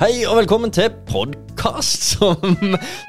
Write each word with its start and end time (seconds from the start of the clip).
Hei 0.00 0.22
og 0.24 0.38
velkommen 0.38 0.70
til 0.72 0.88
podkast 1.10 2.06
som, 2.14 2.54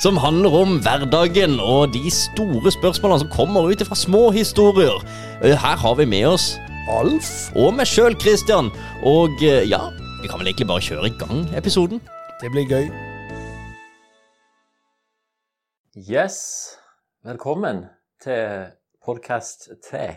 som 0.04 0.18
handler 0.20 0.56
om 0.60 0.74
hverdagen 0.84 1.54
og 1.64 1.94
de 1.94 2.10
store 2.12 2.74
spørsmålene 2.76 3.22
som 3.24 3.30
kommer 3.32 3.70
ut 3.72 3.84
fra 3.88 3.96
små 3.96 4.26
historier. 4.36 4.98
Eh, 5.40 5.56
Her 5.56 5.78
har 5.80 5.96
vi 5.96 6.06
med 6.06 6.26
oss 6.34 6.50
Alf 6.92 7.30
og 7.56 7.78
meg 7.78 7.88
sjøl, 7.88 8.18
Christian. 8.20 8.68
Og 9.08 9.40
eh, 9.40 9.64
ja, 9.72 9.80
vi 10.20 10.28
kan 10.28 10.42
vel 10.42 10.52
egentlig 10.52 10.68
bare 10.68 10.84
kjøre 10.84 11.08
i 11.08 11.16
gang 11.22 11.46
episoden. 11.56 12.02
Det 12.42 12.52
blir 12.52 12.68
gøy. 12.68 12.90
Yes, 15.96 16.38
velkommen 17.24 17.86
til 18.24 18.68
podkast 19.06 19.70
3 19.88 20.10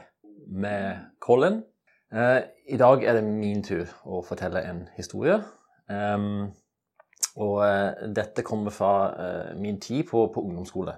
med 0.50 1.06
Colin. 1.22 1.62
Eh, 2.10 2.40
I 2.66 2.82
dag 2.82 3.06
er 3.06 3.20
det 3.20 3.24
min 3.30 3.62
tur 3.62 3.86
å 4.02 4.24
fortelle 4.26 4.66
en 4.66 4.88
historie. 4.98 5.38
Em, 5.92 6.48
og 7.36 7.60
eh, 7.66 8.08
dette 8.14 8.42
kommer 8.46 8.70
fra 8.74 8.92
eh, 9.14 9.54
min 9.58 9.80
tid 9.82 10.04
på, 10.08 10.26
på 10.34 10.42
ungdomsskole. 10.44 10.94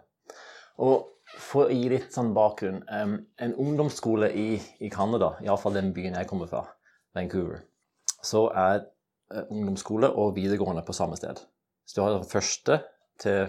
Og 0.84 1.06
for 1.43 1.66
å 1.66 1.74
gi 1.74 1.88
litt 1.91 2.12
sånn 2.15 2.29
bakgrunn 2.37 2.83
En 2.93 3.55
ungdomsskole 3.59 4.29
i, 4.37 4.60
i 4.84 4.91
Canada, 4.93 5.33
iallfall 5.43 5.74
den 5.74 5.88
byen 5.96 6.15
jeg 6.15 6.29
kommer 6.30 6.46
fra, 6.51 6.60
Vancouver, 7.16 7.62
så 8.23 8.46
er 8.52 8.83
eh, 9.33 9.46
ungdomsskole 9.51 10.10
og 10.12 10.34
videregående 10.37 10.84
på 10.87 10.95
samme 10.96 11.16
sted. 11.19 11.41
Så 11.87 11.96
du 11.98 12.02
har 12.05 12.15
den 12.19 12.29
første 12.29 12.80
til 13.23 13.46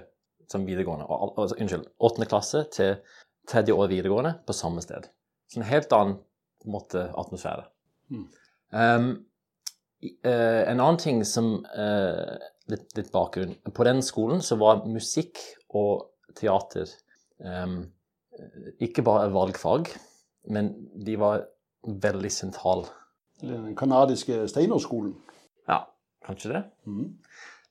som 0.48 0.64
videregående, 0.64 1.04
og, 1.12 1.34
altså, 1.42 1.58
unnskyld, 1.60 1.86
åttende 2.00 2.28
klasse 2.32 2.62
til 2.72 2.94
tredje 3.52 3.74
år 3.76 3.90
videregående 3.92 4.38
på 4.48 4.56
samme 4.56 4.80
sted. 4.84 5.10
Så 5.52 5.60
en 5.60 5.68
helt 5.68 5.92
annen 5.96 6.14
på 6.64 6.70
en 6.70 6.72
måte, 6.78 7.02
atmosfære. 7.20 7.66
Um, 8.16 8.22
i- 8.72 8.78
eh, 8.80 9.27
en 10.02 10.80
annen 10.80 11.00
ting 11.02 11.24
som 11.26 11.66
eh, 11.66 12.38
litt, 12.70 12.92
litt 12.98 13.12
bakgrunn. 13.14 13.56
På 13.74 13.86
den 13.88 14.04
skolen 14.06 14.44
så 14.46 14.58
var 14.62 14.86
musikk 14.86 15.42
og 15.74 16.10
teater 16.38 16.90
em, 17.42 17.80
ikke 18.84 19.06
bare 19.06 19.32
valgfag, 19.34 19.90
men 20.54 20.74
de 20.94 21.18
var 21.20 21.48
veldig 21.88 22.32
sentrale. 22.34 22.90
Den 23.42 23.76
kanadiske 23.78 24.46
Steinerskolen. 24.50 25.16
Ja, 25.70 25.84
kanskje 26.26 26.54
det? 26.54 26.64
Mm. 26.90 27.18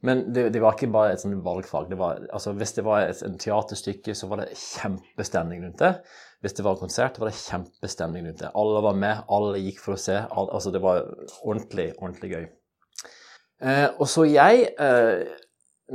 Men 0.06 0.22
det, 0.34 0.50
det 0.54 0.60
var 0.62 0.76
ikke 0.76 0.92
bare 0.92 1.14
et 1.14 1.22
sånt 1.22 1.38
valgfag. 1.44 1.88
Det 1.90 1.98
var, 1.98 2.20
altså, 2.30 2.52
hvis 2.58 2.74
det 2.76 2.84
var 2.86 3.06
et, 3.06 3.22
et 3.26 3.38
teaterstykke, 3.42 4.14
så 4.14 4.28
var 4.30 4.42
det 4.42 4.52
kjempestemning 4.60 5.64
rundt 5.64 5.82
det. 5.82 5.92
Hvis 6.44 6.56
det 6.56 6.64
var 6.66 6.76
en 6.76 6.84
konsert, 6.84 7.18
var 7.18 7.30
det 7.30 7.38
kjempestemning 7.38 8.26
rundt 8.26 8.42
det. 8.44 8.52
Alle 8.60 8.82
var 8.84 8.98
med, 9.00 9.24
alle 9.32 9.62
gikk 9.62 9.80
for 9.82 9.96
å 9.96 10.00
se. 10.00 10.18
Alle, 10.20 10.52
altså, 10.58 10.72
det 10.74 10.82
var 10.84 11.02
ordentlig, 11.42 11.88
ordentlig 11.96 12.32
gøy. 12.32 12.46
Eh, 13.64 13.88
og 13.96 14.04
så 14.12 14.26
jeg, 14.28 14.66
eh, 14.76 15.24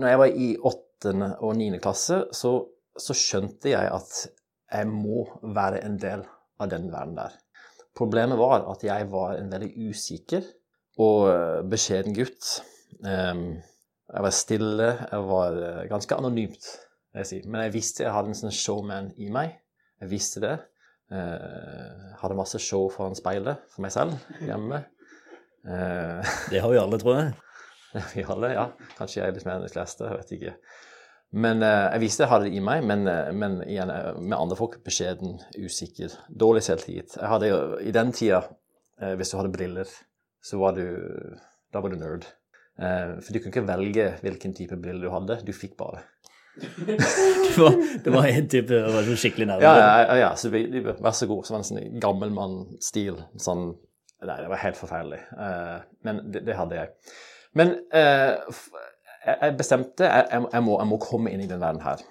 når 0.02 0.14
jeg 0.14 0.22
var 0.23 0.39
i 0.45 0.50
åttende 0.72 1.31
og 1.45 1.56
niende 1.59 1.81
klasse, 1.84 2.23
så, 2.34 2.56
så 2.97 3.17
skjønte 3.17 3.73
jeg 3.73 3.92
at 3.94 4.16
jeg 4.72 4.89
må 4.89 5.28
være 5.44 5.84
en 5.86 6.00
del 6.02 6.25
av 6.62 6.72
den 6.73 6.89
verden 6.94 7.17
der. 7.19 7.38
Problemet 7.97 8.39
var 8.39 8.66
at 8.72 8.84
jeg 8.88 9.09
var 9.12 9.36
en 9.36 9.52
veldig 9.52 9.72
usikker 9.92 10.45
og 11.02 11.30
eh, 11.30 11.59
beskjeden 11.69 12.17
gutt. 12.17 12.56
Jeg 14.12 14.23
var 14.25 14.34
stille, 14.36 14.88
jeg 15.12 15.28
var 15.30 15.58
eh, 15.64 15.84
ganske 15.89 16.16
anonymt, 16.16 16.66
vil 17.14 17.23
jeg 17.23 17.30
si. 17.30 17.42
Men 17.47 17.66
jeg 17.66 17.75
visste 17.78 18.03
jeg 18.03 18.16
hadde 18.16 18.34
en 18.34 18.39
sånn 18.42 18.56
showman 18.56 19.12
i 19.22 19.30
meg. 19.31 19.56
Jeg 20.02 20.11
visste 20.11 20.44
det. 20.44 20.55
Eh, 21.11 22.11
hadde 22.21 22.38
masse 22.39 22.59
show 22.63 22.88
foran 22.94 23.17
speilet 23.17 23.66
for 23.71 23.83
meg 23.85 23.94
selv 23.94 24.16
hjemme. 24.41 24.83
Eh, 25.67 26.35
Det 26.53 26.61
har 26.63 26.71
vi 26.71 26.80
alle, 26.81 26.99
tror 27.02 27.19
jeg. 27.19 27.33
vi 28.16 28.23
alle, 28.23 28.53
ja. 28.55 28.69
Kanskje 28.97 29.22
jeg 29.22 29.27
er 29.27 29.35
litt 29.35 29.45
mer 29.47 29.59
enn 29.59 29.67
de 29.67 29.73
fleste, 29.73 30.07
jeg 30.07 30.22
vet 30.22 30.33
ikke. 30.38 30.55
Men 31.31 31.63
eh, 31.63 31.88
jeg 31.94 32.03
visste 32.03 32.25
jeg 32.25 32.31
hadde 32.33 32.49
det 32.49 32.57
i 32.59 32.63
meg, 32.63 32.83
men, 32.88 33.05
eh, 33.07 33.31
men 33.35 33.61
igjen, 33.63 33.91
eh, 33.94 34.17
med 34.19 34.38
andre 34.38 34.57
folk 34.59 34.79
beskjeden, 34.83 35.38
usikker, 35.55 36.16
dårlig 36.27 36.63
selvtillit. 36.67 37.16
Jeg 37.16 37.31
hadde 37.31 37.51
jo, 37.51 37.61
I 37.79 37.94
den 37.95 38.11
tida, 38.16 38.41
eh, 39.00 39.13
hvis 39.19 39.31
du 39.31 39.38
hadde 39.40 39.53
briller, 39.53 39.95
så 40.44 40.59
var 40.59 40.75
du 40.75 40.85
Da 41.72 41.79
var 41.79 41.88
du 41.88 41.95
nerd. 41.95 42.25
For 42.75 43.31
du 43.31 43.38
kunne 43.40 43.51
ikke 43.53 43.63
velge 43.63 44.06
hvilken 44.19 44.51
type 44.57 44.75
briller 44.75 45.06
du 45.06 45.13
hadde, 45.13 45.38
du 45.47 45.53
fikk 45.56 45.78
bare. 45.79 46.01
Det 46.56 47.57
var, 47.57 48.03
det 48.03 48.12
var 48.12 48.28
en 48.28 48.47
type 48.50 48.73
det 48.73 48.91
var 48.91 49.06
sånn 49.07 49.19
skikkelig 49.19 49.47
nerve. 49.47 49.63
Ja, 49.63 50.01
ja, 50.03 50.16
ja, 50.19 50.29
så 50.39 50.51
vi, 50.51 50.66
de, 50.72 50.84
vær 50.84 51.16
så 51.16 51.28
god. 51.29 51.45
Så 51.47 51.53
var 51.53 51.62
det 51.62 51.66
en 51.66 51.69
sånn 51.69 52.01
gammelmann-stil. 52.03 53.19
Sånn 53.39 53.72
Nei, 54.22 54.38
det 54.38 54.50
var 54.51 54.59
helt 54.61 54.78
forferdelig. 54.78 55.17
Uh, 55.34 55.79
men 56.06 56.19
det, 56.29 56.44
det 56.45 56.53
hadde 56.53 56.78
jeg. 56.78 57.13
Men 57.57 57.72
uh, 57.90 58.67
jeg 59.25 59.56
bestemte 59.57 60.06
jeg, 60.06 60.28
jeg, 60.29 60.66
må, 60.66 60.75
jeg 60.78 60.90
må 60.91 61.00
komme 61.01 61.31
inn 61.34 61.41
i 61.41 61.47
den 61.50 61.63
verden 61.63 61.81
her. 61.81 62.03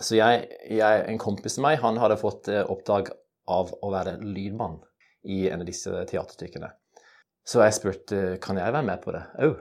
Så 0.00 0.16
jeg, 0.16 0.46
jeg, 0.72 1.02
en 1.10 1.20
kompis 1.20 1.58
av 1.60 1.66
meg 1.66 1.82
han 1.82 2.00
hadde 2.00 2.16
fått 2.20 2.48
eh, 2.48 2.62
oppdrag 2.72 3.10
av 3.52 3.74
å 3.84 3.90
være 3.92 4.14
lydmann 4.24 4.78
i 5.28 5.42
en 5.52 5.60
av 5.60 5.68
disse 5.68 5.92
teaterstykkene. 6.08 6.70
Så 7.44 7.60
jeg 7.60 7.76
spurte 7.76 8.22
kan 8.40 8.56
jeg 8.56 8.72
være 8.72 8.86
med 8.88 9.02
på 9.04 9.12
det 9.12 9.20
òg. 9.44 9.58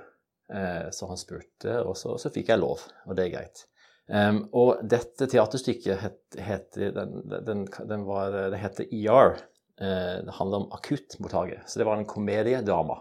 Så 0.95 1.09
han 1.11 1.19
spurte, 1.19 1.75
og 1.83 1.97
så, 1.99 2.15
så 2.17 2.31
fikk 2.33 2.53
jeg 2.53 2.61
lov, 2.61 2.85
og 3.03 3.19
det 3.19 3.27
er 3.27 3.33
greit. 3.33 3.65
Em, 4.09 4.41
og 4.57 4.81
dette 4.89 5.27
teaterstykket 5.29 6.01
het, 6.01 6.19
heter, 6.41 6.93
den, 6.95 7.19
den, 7.45 7.65
den 7.91 8.05
var, 8.07 8.33
det 8.53 8.61
heter 8.61 8.89
ER. 8.89 9.37
Uh, 9.79 10.17
det 10.27 10.33
handler 10.35 10.65
om 10.65 10.71
akuttmottaket. 10.75 11.61
Så 11.69 11.79
det 11.79 11.85
var 11.87 11.95
en 11.95 12.09
komediedrama 12.09 12.97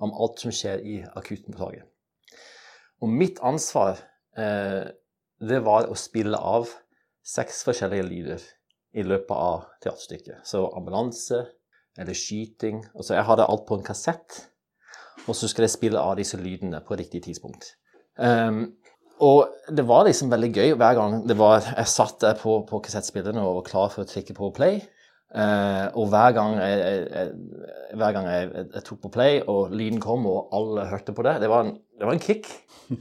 om 0.00 0.14
alt 0.16 0.40
som 0.40 0.54
skjer 0.54 0.80
i 0.80 0.94
akuttmottaket. 1.18 1.84
Og 3.04 3.12
mitt 3.12 3.42
ansvar, 3.44 4.00
uh, 4.38 4.86
det 5.44 5.58
var 5.66 5.90
å 5.92 5.98
spille 5.98 6.38
av 6.40 6.70
seks 7.26 7.60
forskjellige 7.66 8.06
lyder 8.06 8.46
i 8.96 9.04
løpet 9.04 9.34
av 9.36 9.66
teaterstykket. 9.84 10.40
Så 10.48 10.62
ambulanse 10.78 11.42
eller 11.98 12.16
skyting. 12.16 12.80
Altså 12.94 13.18
jeg 13.18 13.28
hadde 13.28 13.48
alt 13.50 13.66
på 13.68 13.76
en 13.76 13.84
kassett, 13.84 14.38
og 15.26 15.36
så 15.36 15.48
skulle 15.50 15.66
jeg 15.66 15.76
spille 15.76 16.00
av 16.00 16.16
disse 16.16 16.38
lydene 16.40 16.80
på 16.86 16.96
riktig 16.96 17.26
tidspunkt. 17.26 17.74
Em, 18.16 18.70
og 19.24 19.72
det 19.72 19.84
var 19.88 20.04
liksom 20.06 20.30
veldig 20.32 20.50
gøy 20.52 20.74
hver 20.76 20.98
gang 20.98 21.22
det 21.28 21.38
var, 21.38 21.64
jeg 21.64 21.88
satt 21.88 22.20
der 22.20 22.36
på, 22.40 22.58
på 22.68 22.80
kassettspillerne 22.84 23.40
og 23.40 23.62
var 23.62 23.68
klar 23.70 23.88
for 23.94 24.04
å 24.04 24.10
trykke 24.10 24.36
på 24.36 24.50
play. 24.56 24.82
Eh, 25.36 25.86
og 25.98 26.10
hver 26.12 26.34
gang, 26.36 26.54
jeg, 26.60 27.00
jeg, 27.10 27.96
hver 27.98 28.14
gang 28.14 28.28
jeg, 28.30 28.50
jeg, 28.60 28.82
tok 28.86 29.00
på 29.02 29.12
play, 29.16 29.40
og 29.50 29.74
lyden 29.74 30.00
kom, 30.00 30.26
og 30.30 30.52
alle 30.56 30.86
hørte 30.90 31.16
på 31.16 31.24
det, 31.26 31.38
det 31.42 31.50
var 31.52 31.66
en, 31.66 31.74
det 31.98 32.08
var 32.08 32.16
en 32.16 32.22
kick. 32.22 32.48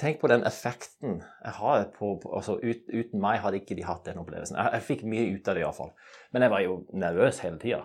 Tenk 0.00 0.18
på 0.20 0.28
den 0.28 0.44
effekten 0.44 1.20
jeg 1.22 1.54
har 1.56 1.86
på, 1.94 2.16
på 2.20 2.32
altså 2.36 2.58
ut, 2.60 2.82
Uten 2.92 3.20
meg 3.22 3.40
hadde 3.40 3.62
ikke 3.62 3.78
de 3.78 3.86
hatt 3.86 4.04
den 4.08 4.20
opplevelsen. 4.20 4.58
Jeg 4.74 4.84
fikk 4.84 5.06
mye 5.08 5.30
ut 5.32 5.48
av 5.48 5.56
det 5.56 5.62
iallfall. 5.64 5.94
Men 6.36 6.44
jeg 6.44 6.52
var 6.52 6.64
jo 6.64 6.74
nervøs 6.92 7.40
hele 7.44 7.60
tida. 7.62 7.80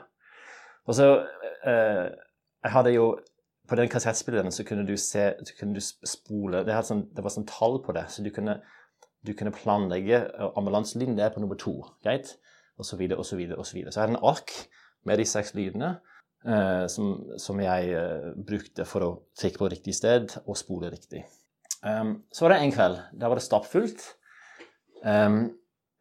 Og 0.89 0.97
så 0.97 1.07
eh, 1.63 2.09
Jeg 2.65 2.73
hadde 2.73 2.91
jo 2.97 3.05
På 3.71 3.77
den 3.79 3.87
kassettspilleren 3.87 4.51
så 4.51 4.65
kunne 4.67 4.83
du 4.83 4.97
se 4.99 5.29
så 5.47 5.53
kunne 5.55 5.77
du 5.77 5.81
spole 5.81 6.65
Det, 6.67 6.75
sånn, 6.83 7.05
det 7.15 7.23
var 7.23 7.31
sånn 7.31 7.47
tall 7.47 7.77
på 7.85 7.93
det, 7.95 8.03
så 8.11 8.23
du 8.25 8.27
kunne, 8.35 8.57
du 9.23 9.31
kunne 9.37 9.53
planlegge 9.55 10.25
er 10.27 11.31
på 11.31 11.39
nummer 11.39 11.59
to, 11.59 11.77
greit? 12.03 12.33
Og 12.75 12.83
så 12.83 12.99
videre 12.99 13.21
og 13.21 13.27
så 13.29 13.37
videre 13.39 13.61
og 13.61 13.67
så 13.69 13.77
videre. 13.77 13.93
Så 13.93 14.01
jeg 14.01 14.09
hadde 14.09 14.17
en 14.17 14.27
ark 14.27 14.51
med 15.07 15.21
de 15.21 15.27
seks 15.29 15.53
lydene 15.55 15.93
eh, 16.43 16.83
som, 16.91 17.13
som 17.39 17.61
jeg 17.63 17.93
eh, 17.95 18.27
brukte 18.43 18.87
for 18.89 19.05
å 19.05 19.11
trykke 19.39 19.61
på 19.61 19.71
riktig 19.71 19.95
sted 19.95 20.35
og 20.41 20.59
spole 20.59 20.91
riktig. 20.91 21.23
Um, 21.79 22.17
så 22.33 22.43
var 22.43 22.55
det 22.55 22.59
en 22.65 22.75
kveld. 22.75 22.99
Der 23.23 23.31
var 23.31 23.39
det 23.39 23.45
stappfullt. 23.45 24.03
Um, 25.05 25.39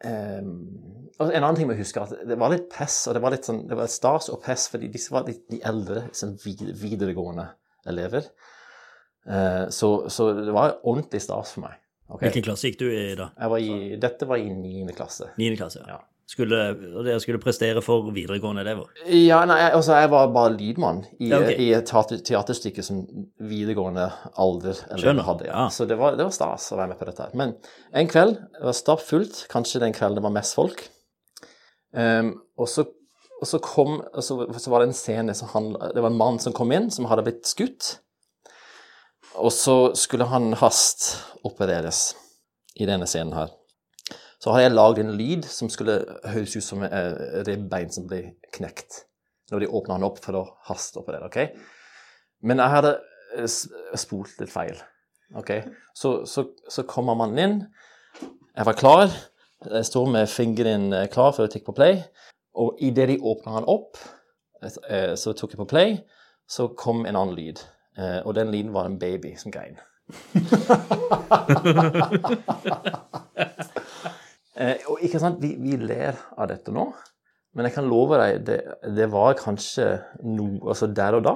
um, 0.02 0.50
og 1.20 1.30
en 1.30 1.38
annen 1.38 1.60
ting 1.60 1.70
må 1.70 1.78
jeg 1.78 1.84
huske, 1.84 2.02
at 2.02 2.26
det 2.26 2.40
var 2.40 2.50
litt 2.50 2.66
press, 2.72 3.04
og 3.06 3.14
det 3.14 3.22
var 3.22 3.36
litt 3.36 3.46
sånn, 3.46 3.62
det 3.70 3.78
var 3.78 3.94
stas 3.94 4.26
og 4.32 4.42
press, 4.42 4.66
fordi 4.72 4.90
disse 4.90 5.14
var 5.14 5.28
litt 5.28 5.46
de 5.52 5.62
eldre, 5.70 6.08
sånn 6.16 6.34
videregående 6.40 7.46
elever. 7.88 8.26
Eh, 9.28 9.68
så, 9.72 10.10
så 10.10 10.32
det 10.36 10.52
var 10.52 10.78
ordentlig 10.82 11.22
stas 11.22 11.54
for 11.56 11.66
meg. 11.68 11.78
Okay. 12.10 12.26
Hvilken 12.26 12.48
klasse 12.48 12.70
gikk 12.70 12.80
du 12.80 12.88
i 12.90 13.14
da? 13.18 13.30
Jeg 13.38 13.52
var 13.52 13.62
i, 13.62 13.74
dette 14.02 14.26
var 14.26 14.40
i 14.42 14.48
niende 14.50 14.94
klasse. 14.96 15.30
9. 15.38 15.52
klasse? 15.60 15.84
Ja. 15.86 16.00
Skulle, 16.30 16.58
og 16.94 17.02
dere 17.02 17.18
skulle 17.22 17.40
prestere 17.42 17.80
for 17.82 18.06
videregående 18.14 18.62
elever? 18.62 18.90
Ja, 19.10 19.40
nei, 19.50 19.58
altså, 19.74 19.96
jeg 19.98 20.10
var 20.12 20.28
bare 20.30 20.52
lydmann 20.54 21.00
i, 21.18 21.26
Ja, 21.32 21.40
okay. 21.42 21.56
i 21.58 21.72
et 21.74 21.88
teater, 21.90 22.20
teaterstykke 22.22 22.84
som 22.86 23.00
videregående 23.42 24.04
alder 24.38 24.78
eller 24.92 25.02
Skjønner. 25.02 25.26
hadde. 25.26 25.48
Ja. 25.50 25.64
Så 25.74 25.88
det 25.90 25.98
var, 25.98 26.14
det 26.18 26.26
var 26.28 26.34
stas 26.34 26.68
å 26.70 26.78
være 26.78 26.92
med 26.92 27.00
på 27.00 27.08
dette. 27.10 27.26
Men 27.38 27.56
en 27.90 28.10
kveld 28.10 28.36
det 28.38 28.62
var 28.68 28.78
stappfullt, 28.78 29.42
kanskje 29.50 29.82
den 29.82 29.96
kvelden 29.96 30.20
det 30.20 30.26
var 30.28 30.36
mest 30.38 30.54
folk. 30.58 30.84
Um, 31.90 32.36
og 32.54 32.70
så, 32.70 32.86
og 33.40 33.48
så 33.48 33.60
kom 33.64 33.98
og 34.00 34.22
så, 34.24 34.36
så 34.60 34.72
var 34.72 34.82
det 34.82 34.90
en 34.90 34.96
scene 34.96 35.34
som 35.36 35.48
han, 35.54 35.72
Det 35.94 36.02
var 36.02 36.12
en 36.12 36.20
mann 36.20 36.38
som 36.42 36.54
kom 36.56 36.72
inn, 36.76 36.90
som 36.92 37.08
hadde 37.08 37.24
blitt 37.24 37.48
skutt. 37.48 37.94
Og 39.40 39.52
så 39.54 39.94
skulle 39.96 40.28
han 40.28 40.52
hastopereres 40.60 42.10
i 42.80 42.88
denne 42.88 43.08
scenen 43.08 43.32
her. 43.36 43.54
Så 44.40 44.52
hadde 44.52 44.66
jeg 44.66 44.76
lagd 44.76 45.00
en 45.02 45.14
lyd 45.16 45.46
som 45.48 45.68
skulle 45.72 46.00
høres 46.32 46.56
ut 46.56 46.64
som 46.64 46.84
et 46.84 47.48
ribbein 47.48 47.92
som 47.92 48.06
ble 48.08 48.22
knekt. 48.56 49.04
Når 49.52 49.64
de 49.64 49.72
åpna 49.76 49.98
han 49.98 50.06
opp 50.06 50.20
for 50.24 50.38
å 50.38 50.46
hastoperere. 50.68 51.28
ok? 51.28 51.56
Men 52.46 52.62
jeg 52.62 52.74
hadde 52.74 52.94
eh, 53.36 53.58
spolt 54.00 54.38
litt 54.40 54.52
feil. 54.52 54.78
OK. 55.36 55.52
Så, 55.96 56.22
så, 56.26 56.46
så 56.68 56.86
kommer 56.88 57.18
mannen 57.18 57.42
inn. 57.44 57.58
Jeg 58.56 58.68
var 58.68 58.78
klar. 58.78 59.12
Jeg 59.66 59.88
står 59.90 60.08
med 60.14 60.30
fingeren 60.32 60.88
eh, 60.96 61.08
klar 61.12 61.34
for 61.36 61.44
å 61.44 61.52
tikke 61.52 61.68
på 61.68 61.76
play. 61.82 62.00
Og 62.58 62.76
idet 62.82 63.08
de 63.12 63.18
åpna 63.22 63.52
han 63.58 63.68
opp, 63.70 63.96
eh, 64.88 65.14
så 65.16 65.32
tok 65.36 65.52
jeg 65.54 65.60
på 65.62 65.68
play, 65.70 66.00
så 66.50 66.68
kom 66.76 67.04
en 67.06 67.16
annen 67.16 67.36
lyd. 67.36 67.60
Eh, 67.98 68.20
Og 68.26 68.34
den 68.34 68.50
lyden 68.50 68.72
var 68.74 68.84
en 68.86 68.98
baby 68.98 69.36
som 69.38 69.52
grein. 69.54 69.78
Eh, 74.60 74.82
Og 74.90 74.98
ikke 75.06 75.20
sant, 75.22 75.38
vi, 75.40 75.54
vi 75.62 75.76
ler 75.78 76.18
av 76.36 76.48
dette 76.50 76.72
nå, 76.74 76.88
men 77.56 77.64
jeg 77.66 77.72
kan 77.76 77.86
love 77.88 78.18
deg, 78.20 78.40
det, 78.44 78.56
det 78.96 79.06
var 79.12 79.36
kanskje 79.38 79.86
noe 80.26 80.58
Altså 80.68 80.88
der 80.94 81.16
og 81.16 81.22
da. 81.24 81.32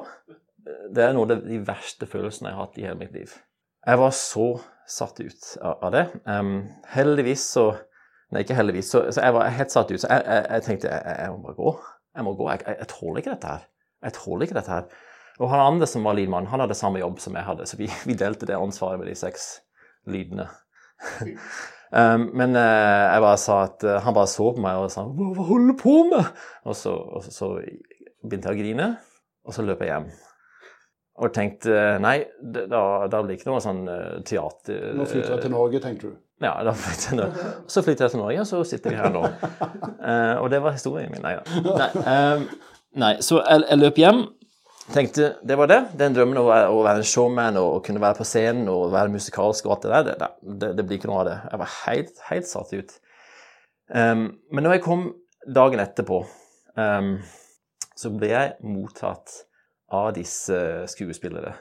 Det 0.94 1.04
er 1.06 1.14
noe 1.16 1.30
av 1.32 1.40
de 1.46 1.60
verste 1.64 2.06
følelsene 2.10 2.50
jeg 2.50 2.58
har 2.58 2.66
hatt 2.66 2.78
i 2.80 2.84
hele 2.84 2.98
mitt 3.00 3.14
liv. 3.16 3.32
Jeg 3.86 4.00
var 4.02 4.12
så 4.18 4.48
satt 4.90 5.22
ut 5.24 5.46
av, 5.62 5.78
av 5.88 5.94
det. 5.94 6.04
Um, 6.28 6.52
heldigvis 6.92 7.46
så 7.54 7.64
Nei, 8.34 8.42
ikke 8.42 8.56
heldigvis. 8.58 8.90
Så, 8.90 9.04
så 9.14 9.22
jeg 9.22 9.34
var 9.36 9.52
helt 9.54 9.70
satt 9.70 9.92
ut. 9.92 10.00
Så 10.02 10.10
jeg, 10.10 10.22
jeg, 10.26 10.46
jeg 10.50 10.66
tenkte 10.66 10.90
jeg, 10.90 11.18
jeg 11.22 11.30
må 11.30 11.42
bare 11.44 11.58
gå. 11.58 11.74
Jeg 12.18 12.26
må 12.26 12.32
gå. 12.38 12.48
Jeg, 12.50 12.88
tåler 12.90 13.20
ikke 13.20 13.34
dette 13.36 13.52
her. 13.52 13.68
Jeg 14.04 14.16
tåler 14.16 14.46
ikke 14.46 14.56
dette 14.58 14.74
her. 14.74 14.88
Og 15.42 15.50
han 15.50 15.62
andre 15.62 15.86
som 15.90 16.06
var 16.06 16.18
lydmann, 16.18 16.48
han 16.50 16.62
hadde 16.62 16.76
samme 16.78 17.00
jobb 17.02 17.22
som 17.22 17.38
jeg 17.38 17.46
hadde, 17.46 17.66
så 17.66 17.78
vi, 17.78 17.88
vi 18.08 18.18
delte 18.18 18.46
det 18.50 18.58
ansvaret 18.58 19.00
med 19.00 19.10
de 19.10 19.16
seks 19.18 19.48
lydene. 20.10 20.46
um, 21.98 22.28
men 22.34 22.54
uh, 22.58 22.62
jeg 22.62 23.24
bare 23.24 23.40
sa 23.42 23.56
at 23.68 23.86
uh, 23.86 23.96
han 24.04 24.14
bare 24.14 24.30
så 24.30 24.50
på 24.54 24.62
meg 24.62 24.82
og 24.82 24.92
sa 24.94 25.06
hva, 25.08 25.32
hva 25.34 25.48
holder 25.48 25.72
du 25.72 25.80
på 25.80 25.96
med? 26.10 26.30
Og 26.66 26.78
så, 26.78 26.94
og 26.94 27.26
så, 27.26 27.34
så 27.34 27.50
begynte 28.22 28.50
jeg 28.50 28.58
å 28.58 28.62
grine, 28.62 28.88
og 29.44 29.56
så 29.56 29.66
løp 29.66 29.82
jeg 29.82 29.90
hjem. 29.90 30.06
Og 31.22 31.30
tenkte 31.30 31.98
nei, 32.02 32.16
det, 32.42 32.66
da, 32.72 33.06
da 33.10 33.20
blir 33.22 33.36
ikke 33.38 33.52
noe 33.52 33.62
sånn 33.62 33.84
eh, 33.86 34.14
teater... 34.26 34.94
Nå 34.98 35.06
flytter 35.06 35.36
jeg 35.36 35.44
til 35.44 35.52
Norge, 35.54 35.80
tenkte 35.84 36.10
du. 36.10 36.16
Ja, 36.42 36.56
da 36.66 36.72
flytter 36.74 36.94
jeg 36.96 37.02
til 37.04 37.20
Norge. 37.20 37.50
Så 37.70 37.82
flytter 37.86 38.06
jeg 38.06 38.14
til 38.14 38.22
Norge, 38.24 38.40
og 38.42 38.48
så 38.50 38.62
sitter 38.66 38.90
vi 38.90 38.98
her 38.98 39.12
nå. 39.14 39.20
uh, 39.22 40.34
og 40.42 40.48
det 40.50 40.60
var 40.64 40.74
historien 40.74 41.12
min. 41.14 41.22
Nei 41.22 41.36
da. 41.38 41.60
Nei, 41.68 41.90
eh, 42.02 42.72
nei, 43.04 43.12
så 43.22 43.38
jeg, 43.44 43.62
jeg 43.68 43.80
løp 43.84 44.02
hjem. 44.02 44.24
Tenkte 44.92 45.30
det 45.46 45.56
var 45.56 45.70
det. 45.70 45.78
Den 46.02 46.18
drømmen 46.18 46.42
å 46.42 46.44
å 46.50 46.82
være 46.84 47.00
en 47.04 47.08
showman 47.08 47.62
og 47.62 47.78
kunne 47.86 48.02
være 48.02 48.18
på 48.18 48.26
scenen 48.28 48.66
og 48.72 48.90
være 48.92 49.14
musikalsk 49.14 49.70
og 49.70 49.76
alt 49.76 49.86
det 49.86 49.94
der, 49.94 50.10
det, 50.10 50.30
det, 50.60 50.74
det 50.80 50.88
blir 50.88 50.98
ikke 50.98 51.12
noe 51.12 51.22
av 51.22 51.30
det. 51.30 51.38
Jeg 51.46 51.62
var 51.62 51.74
helt, 51.78 52.20
helt 52.32 52.50
satt 52.50 52.74
ut. 52.74 52.98
Um, 53.94 54.26
men 54.50 54.66
når 54.66 54.76
jeg 54.76 54.84
kom 54.90 55.08
dagen 55.54 55.80
etterpå, 55.80 56.24
um, 56.76 57.16
så 57.94 58.12
ble 58.12 58.34
jeg 58.34 58.56
mottatt 58.66 59.44
av 59.94 60.10
disse 60.16 60.58
skuespillere 60.90 61.54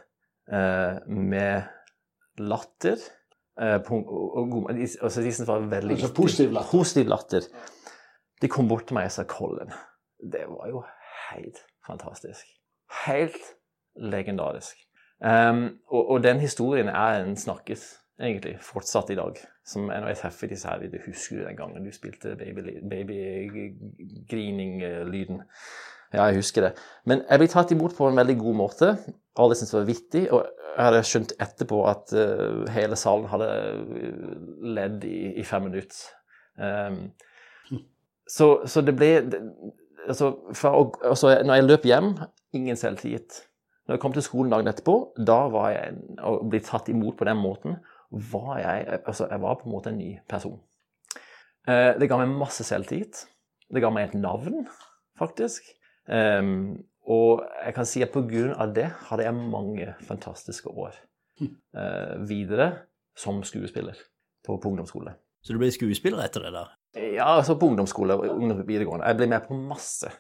eh, 0.50 0.98
med 1.08 1.70
latter. 2.42 2.98
eh, 3.62 3.78
på, 3.86 4.00
og, 4.02 4.74
de, 4.74 4.88
altså 5.02 5.22
de 5.22 5.34
som 5.34 5.48
var 5.48 5.68
veldig 5.72 5.98
Altså 5.98 6.14
positiv 6.18 6.52
latter. 6.52 6.72
Positiv 6.72 7.14
latter. 7.14 7.48
De 8.42 8.50
kom 8.52 8.68
bort 8.68 8.88
til 8.90 8.98
meg 8.98 9.12
og 9.12 9.16
sa 9.16 9.24
'Colin'. 9.24 9.76
Det 10.24 10.44
var 10.48 10.68
jo 10.72 10.84
helt 11.32 11.60
fantastisk. 11.88 12.48
Helt 13.06 13.44
legendarisk. 13.96 14.78
Um, 15.24 15.80
og, 15.88 16.10
og 16.10 16.24
den 16.24 16.40
historien 16.40 16.88
er 16.88 17.24
en 17.24 17.38
snakkes, 17.38 18.00
egentlig, 18.20 18.58
fortsatt 18.62 19.10
i 19.10 19.16
dag. 19.16 19.36
Som 19.66 19.88
når 19.88 20.08
jeg 20.08 20.18
treffer 20.18 20.48
disse 20.48 20.68
her, 20.68 20.80
det 20.80 21.02
husker 21.06 21.38
du 21.38 21.46
den 21.46 21.58
gangen 21.58 21.86
du 21.86 21.92
spilte 21.92 22.36
baby-grining-lyden. 22.90 25.42
Ja, 26.14 26.28
jeg 26.30 26.38
husker 26.42 26.68
det. 26.68 26.72
Men 27.10 27.24
jeg 27.30 27.42
ble 27.42 27.48
tatt 27.52 27.72
imot 27.74 27.96
på 27.98 28.08
en 28.10 28.18
veldig 28.20 28.36
god 28.42 28.58
måte. 28.60 28.90
Alle 29.42 29.56
syntes 29.58 29.74
det 29.74 29.80
var 29.80 29.88
vittig. 29.90 30.24
Og 30.36 30.44
jeg 30.74 30.86
hadde 30.88 31.04
skjønt 31.10 31.34
etterpå 31.42 31.80
at 31.90 32.14
uh, 32.18 32.64
hele 32.74 32.98
salen 32.98 33.28
hadde 33.30 33.48
eh, 33.54 34.36
ledd 34.78 35.04
i, 35.10 35.20
i 35.42 35.46
fem 35.46 35.66
minutter. 35.68 36.00
Um, 36.58 37.00
så, 38.30 38.48
så 38.70 38.82
det 38.86 38.94
ble 38.98 39.10
altså, 40.08 40.30
å- 40.70 40.92
altså, 41.10 41.34
Når 41.44 41.58
jeg 41.60 41.66
løp 41.68 41.88
hjem, 41.90 42.12
ingen 42.58 42.78
selvtillit. 42.80 43.42
Når 43.88 43.98
jeg 43.98 44.02
kom 44.06 44.14
til 44.16 44.24
skolen 44.26 44.54
dagen 44.54 44.70
etterpå, 44.72 44.96
da 45.28 45.42
var 45.52 45.74
jeg 45.74 45.98
å 46.24 46.38
bli 46.48 46.62
tatt 46.64 46.90
imot 46.94 47.18
på 47.20 47.28
den 47.28 47.42
måten, 47.42 47.78
var 48.32 48.60
jeg 48.62 49.02
altså, 49.04 49.28
Jeg 49.32 49.42
var 49.44 49.58
på 49.60 49.68
en 49.68 49.74
måte 49.76 49.92
en 49.92 49.98
ny 50.00 50.12
person. 50.30 50.60
Uh, 51.68 51.94
det 52.00 52.10
ga 52.12 52.18
meg 52.22 52.34
masse 52.38 52.64
selvtillit. 52.68 53.26
Det 53.74 53.82
ga 53.82 53.90
meg 53.94 54.10
et 54.12 54.20
navn, 54.22 54.66
faktisk. 55.20 55.66
Em, 56.12 56.84
og 57.04 57.44
jeg 57.66 57.76
kan 57.76 57.88
si 57.88 58.04
at 58.04 58.16
av 58.16 58.74
det 58.76 58.90
hadde 59.10 59.24
jeg 59.26 59.36
mange 59.36 59.94
fantastiske 60.08 60.70
år 60.72 60.96
uh, 61.42 62.20
videre 62.28 62.70
som 63.16 63.42
skuespiller 63.44 63.98
på, 64.46 64.58
på 64.58 64.70
ungdomsskole. 64.70 65.16
Så 65.44 65.54
du 65.54 65.60
ble 65.60 65.72
skuespiller 65.72 66.24
etter 66.24 66.46
det 66.46 66.54
da? 66.56 66.68
Ja, 66.96 67.34
altså 67.38 67.58
på 67.60 67.68
ungdomsskole 67.68 68.16
og 68.16 68.38
ungdom- 68.38 68.64
videregående. 68.68 69.08
Jeg 69.10 69.20
ble 69.20 69.28
med 69.34 69.48
på 69.48 69.58
masse. 69.58 70.12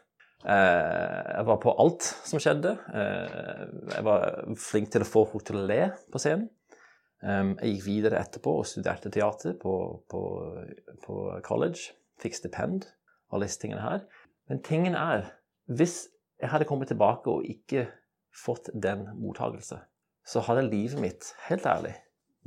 Uh, 0.44 0.50
jeg 0.50 1.46
var 1.48 1.62
på 1.64 1.76
alt 1.80 2.10
som 2.28 2.42
skjedde. 2.44 2.76
Uh, 2.92 3.94
jeg 3.94 4.04
var 4.04 4.28
flink 4.60 4.92
til 4.92 5.06
å 5.06 5.08
få 5.08 5.24
folk 5.32 5.48
til 5.48 5.62
å 5.62 5.68
le 5.70 5.86
på 6.12 6.20
scenen. 6.20 6.50
Um, 7.24 7.54
jeg 7.62 7.78
gikk 7.78 7.86
videre 7.86 8.20
etterpå 8.20 8.58
og 8.60 8.68
studerte 8.68 9.08
teater 9.14 9.56
på, 9.56 9.78
på, 10.12 10.24
på 11.06 11.22
college. 11.46 11.94
Fikk 12.20 12.36
stipend, 12.36 12.90
alle 13.32 13.48
disse 13.48 13.62
tingene 13.62 13.86
her. 13.86 14.04
Men 14.52 14.60
tingen 14.66 14.98
er, 15.00 15.30
hvis 15.72 16.08
jeg 16.42 16.52
hadde 16.52 16.68
kommet 16.68 16.90
tilbake 16.92 17.32
og 17.32 17.48
ikke 17.48 17.88
fått 18.36 18.70
den 18.74 19.06
mottagelse, 19.22 19.80
så 20.28 20.44
hadde 20.48 20.66
livet 20.68 21.00
mitt, 21.02 21.32
helt 21.48 21.66
ærlig, 21.68 21.94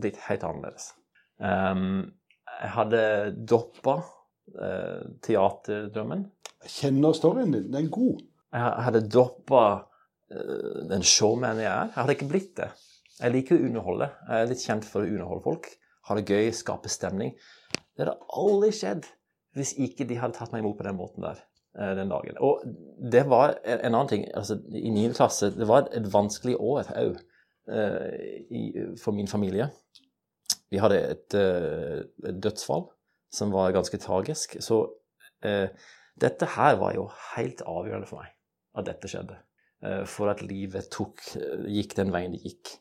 blitt 0.01 0.19
helt 0.29 0.45
annerledes. 0.45 0.91
Um, 1.39 2.13
jeg 2.47 2.73
hadde 2.73 3.03
droppa 3.49 3.99
uh, 4.01 5.03
teaterdrømmen. 5.25 6.25
Jeg 6.65 6.73
kjenner 6.73 7.17
storyen 7.17 7.53
din. 7.53 7.69
Den 7.69 7.87
er 7.87 7.93
god. 7.93 8.23
Jeg 8.57 8.87
hadde 8.87 9.05
droppa 9.13 9.65
uh, 9.77 10.79
den 10.91 11.05
showmanen 11.05 11.65
jeg 11.65 11.73
er. 11.73 11.91
Jeg 11.93 12.01
hadde 12.01 12.17
ikke 12.17 12.31
blitt 12.33 12.55
det. 12.61 12.71
Jeg 13.17 13.33
liker 13.33 13.57
å 13.57 13.69
underholde. 13.69 14.09
Jeg 14.29 14.41
er 14.41 14.51
litt 14.53 14.65
kjent 14.65 14.89
for 14.89 15.05
å 15.05 15.11
underholde 15.11 15.45
folk. 15.45 15.69
Ha 16.09 16.17
det 16.17 16.27
gøy, 16.29 16.51
skape 16.55 16.93
stemning. 16.93 17.37
Det 17.97 18.05
hadde 18.05 18.19
aldri 18.41 18.73
skjedd 18.77 19.09
hvis 19.57 19.73
ikke 19.81 20.05
de 20.09 20.19
hadde 20.21 20.37
tatt 20.37 20.53
meg 20.53 20.61
imot 20.63 20.77
på 20.77 20.85
den 20.85 20.99
måten 20.99 21.25
der 21.25 21.39
eh, 21.41 21.56
den 21.77 22.09
dagen. 22.09 22.39
Og 22.41 22.63
det 23.13 23.27
var 23.29 23.59
en 23.65 23.81
en 23.85 23.95
annen 23.95 24.09
ting. 24.09 24.23
altså 24.35 24.57
I 24.73 24.91
9. 24.91 25.11
klasse 25.13 25.51
det 25.53 25.69
var 25.69 25.91
et 25.93 26.07
vanskelig 26.13 26.57
år 26.57 26.89
òg 26.97 27.19
for 29.03 29.13
min 29.13 29.29
familie. 29.29 29.69
Vi 30.71 30.81
hadde 30.83 30.99
et, 30.99 31.35
eh, 31.35 32.03
et 32.29 32.41
dødsfall 32.43 32.89
som 33.33 33.53
var 33.55 33.75
ganske 33.75 33.99
tragisk. 34.03 34.57
Så 34.61 34.81
eh, 35.45 35.69
dette 36.21 36.49
her 36.57 36.79
var 36.81 36.95
jo 36.97 37.09
helt 37.37 37.63
avgjørende 37.67 38.09
for 38.09 38.23
meg, 38.23 38.33
at 38.79 38.89
dette 38.89 39.11
skjedde. 39.11 39.39
Eh, 39.85 40.03
for 40.11 40.33
at 40.33 40.43
livet 40.43 40.91
tok, 40.93 41.23
eh, 41.39 41.69
gikk 41.79 41.97
den 41.99 42.13
veien 42.15 42.35
det 42.35 42.43
gikk. 42.45 42.77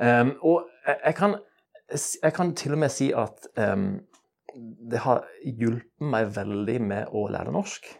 Um, 0.00 0.36
og 0.46 0.68
jeg, 0.86 1.14
kan, 1.18 1.34
jeg 1.90 2.32
kan 2.32 2.54
til 2.56 2.72
og 2.72 2.80
med 2.80 2.92
si 2.94 3.10
at 3.12 3.48
um, 3.58 3.98
det 4.90 5.02
har 5.04 5.26
hjulpet 5.44 6.06
meg 6.12 6.30
veldig 6.36 6.76
med 6.80 7.12
å 7.12 7.26
lære 7.30 7.52
norsk. 7.52 7.90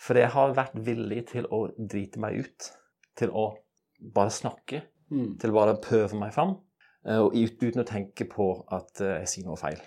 For 0.00 0.16
jeg 0.16 0.32
har 0.32 0.54
vært 0.56 0.76
villig 0.86 1.26
til 1.34 1.46
å 1.52 1.66
drite 1.76 2.20
meg 2.22 2.40
ut. 2.46 2.70
Til 3.20 3.32
å 3.36 3.50
bare 4.14 4.32
snakke. 4.32 4.82
Mm. 5.12 5.34
Til 5.42 5.52
å 5.52 5.56
bare 5.58 5.76
prøve 5.82 6.16
meg 6.18 6.32
fram. 6.34 6.56
eh, 7.06 7.18
Og 7.20 7.34
uten 7.34 7.82
å 7.82 7.88
tenke 7.88 8.24
på 8.30 8.64
at 8.72 9.00
eh, 9.00 9.18
jeg 9.20 9.28
sier 9.34 9.46
noe 9.50 9.60
feil. 9.60 9.80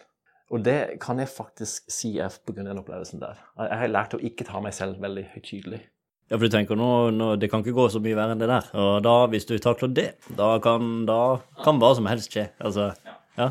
Og 0.53 0.61
det 0.61 0.99
kan 1.01 1.17
jeg 1.17 1.31
faktisk 1.33 1.89
si 1.89 2.19
er 2.21 2.29
pga. 2.45 2.61
den 2.61 2.77
opplevelsen 2.77 3.19
der. 3.19 3.39
Jeg 3.57 3.79
har 3.79 3.89
lært 3.89 4.13
å 4.13 4.21
ikke 4.21 4.45
ta 4.45 4.59
meg 4.61 4.73
selv 4.73 5.01
veldig 5.01 5.23
høytidelig. 5.33 5.81
Ja, 6.29 6.37
for 6.37 6.45
du 6.45 6.53
tenker 6.53 6.77
nå, 6.77 7.09
nå, 7.11 7.31
det 7.41 7.49
kan 7.51 7.63
ikke 7.63 7.73
gå 7.75 7.87
så 7.89 7.99
mye 8.03 8.15
verre 8.15 8.35
enn 8.35 8.39
det 8.41 8.47
der. 8.51 8.69
Og 8.79 9.01
da, 9.03 9.15
hvis 9.31 9.47
du 9.49 9.57
takler 9.61 9.91
det, 9.91 10.07
da 10.37 10.53
kan, 10.63 11.05
da 11.09 11.39
kan 11.63 11.81
hva 11.81 11.89
som 11.97 12.05
helst 12.09 12.31
skje. 12.31 12.47
Altså, 12.63 12.91
ja. 13.37 13.49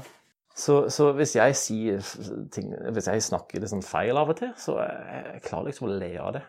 Så, 0.55 0.91
så 0.93 1.09
hvis 1.17 1.37
jeg 1.37 1.57
sier 1.57 2.09
ting, 2.53 2.73
hvis 2.93 3.09
jeg 3.09 3.25
snakker 3.25 3.63
liksom 3.63 3.81
feil 3.87 4.19
av 4.21 4.33
og 4.33 4.37
til, 4.41 4.51
så 4.61 4.77
jeg, 4.83 5.23
jeg 5.33 5.45
klarer 5.47 5.71
liksom 5.71 5.89
å 5.89 5.95
le 5.97 6.11
av 6.21 6.35
det. 6.37 6.43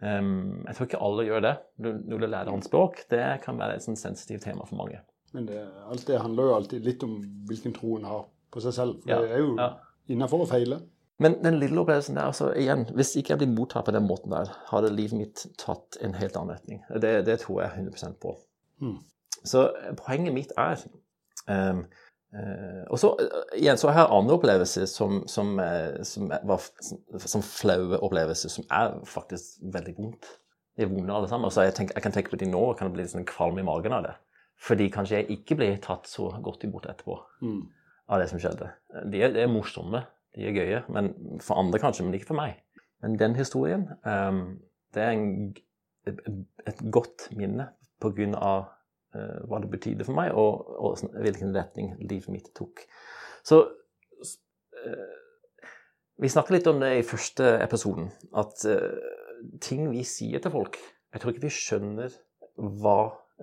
Um, 0.00 0.62
jeg 0.64 0.76
tror 0.76 0.88
ikke 0.88 1.02
alle 1.04 1.26
gjør 1.28 1.42
det. 1.44 1.54
Når 1.84 2.22
du 2.22 2.26
lærer 2.26 2.52
et 2.54 2.68
språk, 2.68 3.02
det 3.12 3.24
kan 3.44 3.60
være 3.60 3.76
et 3.76 3.84
sånn 3.84 4.00
sensitivt 4.00 4.46
tema 4.48 4.64
for 4.68 4.80
mange. 4.80 5.02
Men 5.36 5.46
det, 5.46 5.60
alt 5.92 6.06
det 6.08 6.22
handler 6.22 6.48
jo 6.48 6.54
alltid 6.56 6.86
litt 6.88 7.04
om 7.06 7.18
hvilken 7.50 7.76
tro 7.76 7.98
en 7.98 8.08
har 8.08 8.24
på 8.50 8.62
seg 8.64 8.74
selv. 8.74 9.02
For 9.04 9.12
Ja, 9.12 9.20
det 9.22 9.36
er 9.36 9.44
jo 9.44 9.52
ja. 9.60 9.68
innafor 10.10 10.46
å 10.46 10.48
feile. 10.50 10.80
Men 11.20 11.36
den 11.44 11.58
lille 11.60 11.82
opplevelsen 11.82 12.16
der, 12.16 12.30
altså 12.32 12.48
igjen, 12.56 12.86
hvis 12.96 13.12
ikke 13.20 13.34
jeg 13.34 13.42
blir 13.42 13.52
mottatt 13.52 13.84
på 13.84 13.92
den 13.92 14.06
måten 14.08 14.32
der, 14.32 14.48
hadde 14.70 14.92
livet 14.94 15.18
mitt 15.20 15.42
tatt 15.60 15.98
en 16.00 16.16
helt 16.16 16.38
annen 16.40 16.56
retning. 16.56 16.80
Det, 16.96 17.12
det 17.28 17.36
tror 17.42 17.60
jeg 17.60 17.84
100 17.84 18.14
på. 18.22 18.32
Mm. 18.80 18.96
Så 19.44 19.66
poenget 20.00 20.32
mitt 20.34 20.54
er 20.56 20.80
eh, 21.52 21.82
Og 22.90 22.98
så 23.02 23.10
eh, 23.18 23.56
igjen, 23.58 23.78
så 23.80 23.90
har 23.90 24.04
jeg 24.04 24.14
andre 24.14 24.36
opplevelser 24.38 24.86
som, 24.86 25.22
som, 25.30 25.56
eh, 25.62 25.98
som, 26.06 26.28
var, 26.46 26.62
som, 27.24 27.42
flaue 27.42 27.98
opplevelser, 27.98 28.52
som 28.52 28.66
er 28.70 28.94
faktisk 29.08 29.58
veldig 29.74 29.96
vondt. 29.98 30.28
De 30.78 30.86
er 30.86 30.92
vonde 30.92 31.14
alle 31.14 31.28
sammen. 31.30 31.50
Så 31.50 31.66
jeg, 31.66 31.74
tenker, 31.74 31.98
jeg 31.98 32.06
kan 32.06 32.14
tenke 32.14 32.32
på 32.32 32.38
de 32.40 32.48
nå 32.50 32.62
og 32.70 32.78
kan 32.78 32.92
bli 32.94 33.02
litt 33.02 33.14
sånn 33.14 33.26
kvalm 33.28 33.58
i 33.58 33.66
magen 33.66 33.96
av 33.96 34.06
det. 34.06 34.14
Fordi 34.60 34.90
kanskje 34.92 35.20
jeg 35.20 35.38
ikke 35.40 35.58
blir 35.58 35.82
tatt 35.82 36.08
så 36.08 36.30
godt 36.44 36.64
imot 36.68 36.86
etterpå 36.86 37.18
Mm. 37.42 37.60
av 38.10 38.20
det 38.20 38.28
som 38.30 38.40
skjedde. 38.42 38.68
De 39.10 39.22
er, 39.22 39.32
de 39.32 39.42
er 39.42 39.50
morsomme, 39.50 40.02
de 40.36 40.46
er 40.46 40.54
gøye, 40.54 40.80
men 40.92 41.12
for 41.40 41.58
andre 41.58 41.78
kanskje, 41.82 42.04
men 42.04 42.14
ikke 42.18 42.30
for 42.32 42.38
meg. 42.38 42.58
Men 43.02 43.16
den 43.18 43.34
historien, 43.38 43.88
um, 44.04 44.60
det 44.94 45.02
er 45.02 45.14
en, 45.14 45.56
et, 46.06 46.20
et 46.68 46.82
godt 46.92 47.30
minne 47.32 47.70
på 48.02 48.10
grunn 48.16 48.34
av 48.36 48.66
eh, 48.66 48.79
hva 49.12 49.60
det 49.62 49.70
betydde 49.72 50.06
for 50.06 50.16
meg, 50.18 50.32
og, 50.38 50.68
og 50.78 51.20
hvilken 51.22 51.54
retning 51.56 51.94
livet 52.00 52.30
mitt 52.32 52.50
tok. 52.56 52.84
Så 53.46 53.62
eh, 54.84 55.16
vi 56.20 56.30
snakket 56.30 56.58
litt 56.58 56.70
om 56.70 56.82
det 56.82 56.92
i 56.98 57.06
første 57.06 57.54
episoden, 57.64 58.10
at 58.36 58.64
eh, 58.68 58.98
ting 59.64 59.88
vi 59.90 60.04
sier 60.06 60.42
til 60.42 60.54
folk, 60.54 60.78
jeg 61.10 61.22
tror 61.22 61.32
ikke 61.32 61.46
vi 61.46 61.54
skjønner 61.54 62.18
hva, 62.82 62.98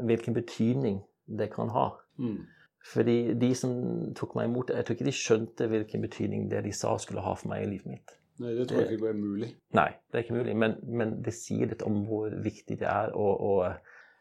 hvilken 0.07 0.38
betydning 0.38 1.01
det 1.39 1.50
kan 1.55 1.74
ha. 1.74 1.89
Mm. 2.21 2.45
Fordi 2.88 3.17
de 3.36 3.50
som 3.57 3.74
tok 4.15 4.38
meg 4.38 4.47
imot, 4.47 4.71
jeg 4.71 4.86
tror 4.86 4.95
ikke 4.95 5.09
de 5.09 5.15
skjønte 5.15 5.67
hvilken 5.67 6.05
betydning 6.05 6.47
det 6.51 6.63
de 6.63 6.71
sa 6.75 6.93
skulle 7.01 7.25
ha 7.25 7.33
for 7.36 7.51
meg 7.51 7.65
i 7.65 7.71
livet 7.74 7.97
mitt. 7.97 8.13
Nei, 8.38 8.53
det 8.53 8.67
tror 8.69 8.83
jeg 8.83 9.00
ikke 9.00 9.09
er 9.09 9.17
mulig. 9.17 9.50
Nei, 9.75 9.89
det 10.07 10.19
er 10.19 10.24
ikke 10.24 10.38
mulig, 10.38 10.53
men, 10.62 10.75
men 10.86 11.15
det 11.25 11.33
sier 11.33 11.71
litt 11.71 11.81
om 11.83 12.03
hvor 12.07 12.31
viktig 12.45 12.77
det 12.79 12.88
er 12.88 13.15
å, 13.17 13.25
å 13.33 13.53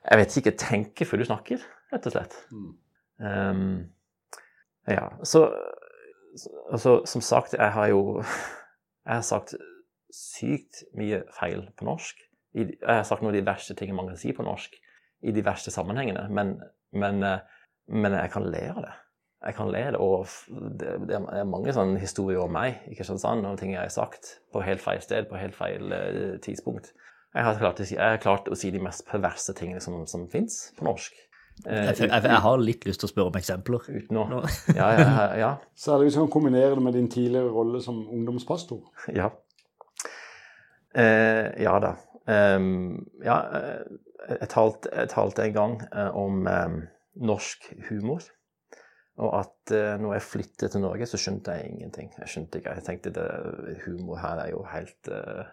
Jeg 0.07 0.21
vet 0.21 0.37
ikke, 0.39 0.55
tenke 0.61 1.07
før 1.09 1.23
du 1.23 1.27
snakker, 1.27 1.63
rett 1.93 2.07
og 2.07 2.15
slett. 2.15 2.37
Mm. 2.55 2.73
Um, 3.27 3.79
ja, 4.87 5.09
så 5.25 5.49
altså, 6.71 7.01
Som 7.09 7.21
sagt, 7.21 7.55
jeg 7.55 7.73
har 7.73 7.87
jo 7.87 8.23
Jeg 9.07 9.15
har 9.15 9.23
sagt 9.23 9.55
sykt 10.13 10.85
mye 10.95 11.23
feil 11.41 11.69
på 11.79 11.85
norsk. 11.85 12.21
Jeg 12.55 12.77
har 12.83 13.03
sagt 13.07 13.23
noen 13.23 13.35
av 13.35 13.39
de 13.39 13.47
verste 13.47 13.75
tingene 13.75 13.99
man 13.99 14.09
kan 14.11 14.19
si 14.19 14.33
på 14.35 14.45
norsk 14.47 14.75
i 15.27 15.33
de 15.35 15.45
verste 15.45 15.71
sammenhengene, 15.71 16.27
men, 16.33 16.57
men, 16.93 17.23
eh, 17.25 17.43
men 17.89 18.17
jeg 18.17 18.33
kan 18.33 18.47
le 18.51 18.63
av 18.73 18.81
det. 18.85 18.95
Jeg 19.47 19.57
kan 19.59 19.71
le 19.71 19.83
av 19.87 19.93
det, 19.95 20.01
og 20.03 20.73
det, 20.81 20.95
det 21.09 21.19
er 21.21 21.49
mange 21.49 21.75
sånne 21.77 22.01
historier 22.01 22.43
om 22.43 22.55
meg 22.57 22.81
i 22.91 22.97
Kristiansand, 22.99 23.47
og 23.47 23.59
ting 23.61 23.75
jeg 23.75 23.83
har 23.83 23.93
sagt 23.93 24.37
på 24.53 24.65
helt 24.65 24.83
feil 24.83 25.03
sted, 25.05 25.29
på 25.31 25.39
helt 25.41 25.57
feil 25.57 25.93
eh, 25.95 26.37
tidspunkt. 26.43 26.93
Jeg 27.37 27.45
har, 27.45 27.59
klart 27.61 27.81
å 27.83 27.85
si, 27.85 27.95
jeg 27.99 28.17
har 28.17 28.21
klart 28.23 28.47
å 28.49 28.57
si 28.57 28.71
de 28.73 28.81
mest 28.81 29.05
perverse 29.09 29.53
tingene 29.59 29.81
som, 29.85 29.99
som 30.09 30.23
fins 30.33 30.71
på 30.79 30.87
norsk. 30.89 31.17
Eh, 31.67 31.91
Jeg, 31.91 31.99
jeg, 32.07 32.23
jeg 32.25 32.43
har 32.47 32.63
litt 32.63 32.87
lyst 32.89 33.03
til 33.03 33.09
å 33.09 33.13
spørre 33.13 33.33
om 33.33 33.37
eksempler. 33.37 33.85
uten 33.93 34.21
å. 34.23 34.41
Ja, 34.77 34.89
ja, 34.97 35.27
ja. 35.41 35.51
Særlig 35.77 36.09
hvis 36.09 36.17
du 36.17 36.23
kan 36.23 36.33
kombinere 36.33 36.75
det 36.79 36.85
med 36.87 36.97
din 36.97 37.11
tidligere 37.13 37.53
rolle 37.53 37.83
som 37.85 38.03
ungdomspastor. 38.09 38.81
Ja. 39.21 39.31
Eh, 40.97 41.53
ja 41.61 41.77
da. 41.85 41.93
Um, 42.27 43.05
ja, 43.23 43.37
eh, 43.55 43.99
jeg, 44.33 44.49
talte, 44.51 44.91
jeg 44.97 45.13
talte 45.13 45.45
en 45.45 45.55
gang 45.55 45.77
eh, 45.93 46.17
om 46.17 46.41
um, 46.49 46.81
norsk 47.29 47.69
humor. 47.91 48.25
Og 49.17 49.31
at 49.39 49.73
uh, 49.73 49.95
når 50.01 50.17
jeg 50.19 50.25
flyttet 50.27 50.73
til 50.75 50.83
Norge, 50.85 51.07
så 51.09 51.21
skjønte 51.21 51.55
jeg 51.57 51.71
ingenting. 51.71 52.11
Jeg 52.21 52.33
skjønte 52.33 52.61
ikke, 52.61 52.75
jeg 52.81 52.85
tenkte 52.89 53.13
det, 53.17 53.29
humor 53.87 54.19
her 54.21 54.43
er 54.43 54.51
jo 54.53 54.65
helt 54.73 55.09
eh, 55.13 55.47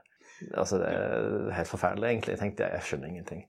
Altså, 0.54 0.78
det 0.78 0.88
er 0.90 1.52
helt 1.58 1.68
forferdelig, 1.68 2.08
egentlig. 2.10 2.32
Jeg 2.36 2.40
tenkte 2.40 2.64
jeg 2.74 2.82
skjønner 2.88 3.08
ingenting. 3.08 3.44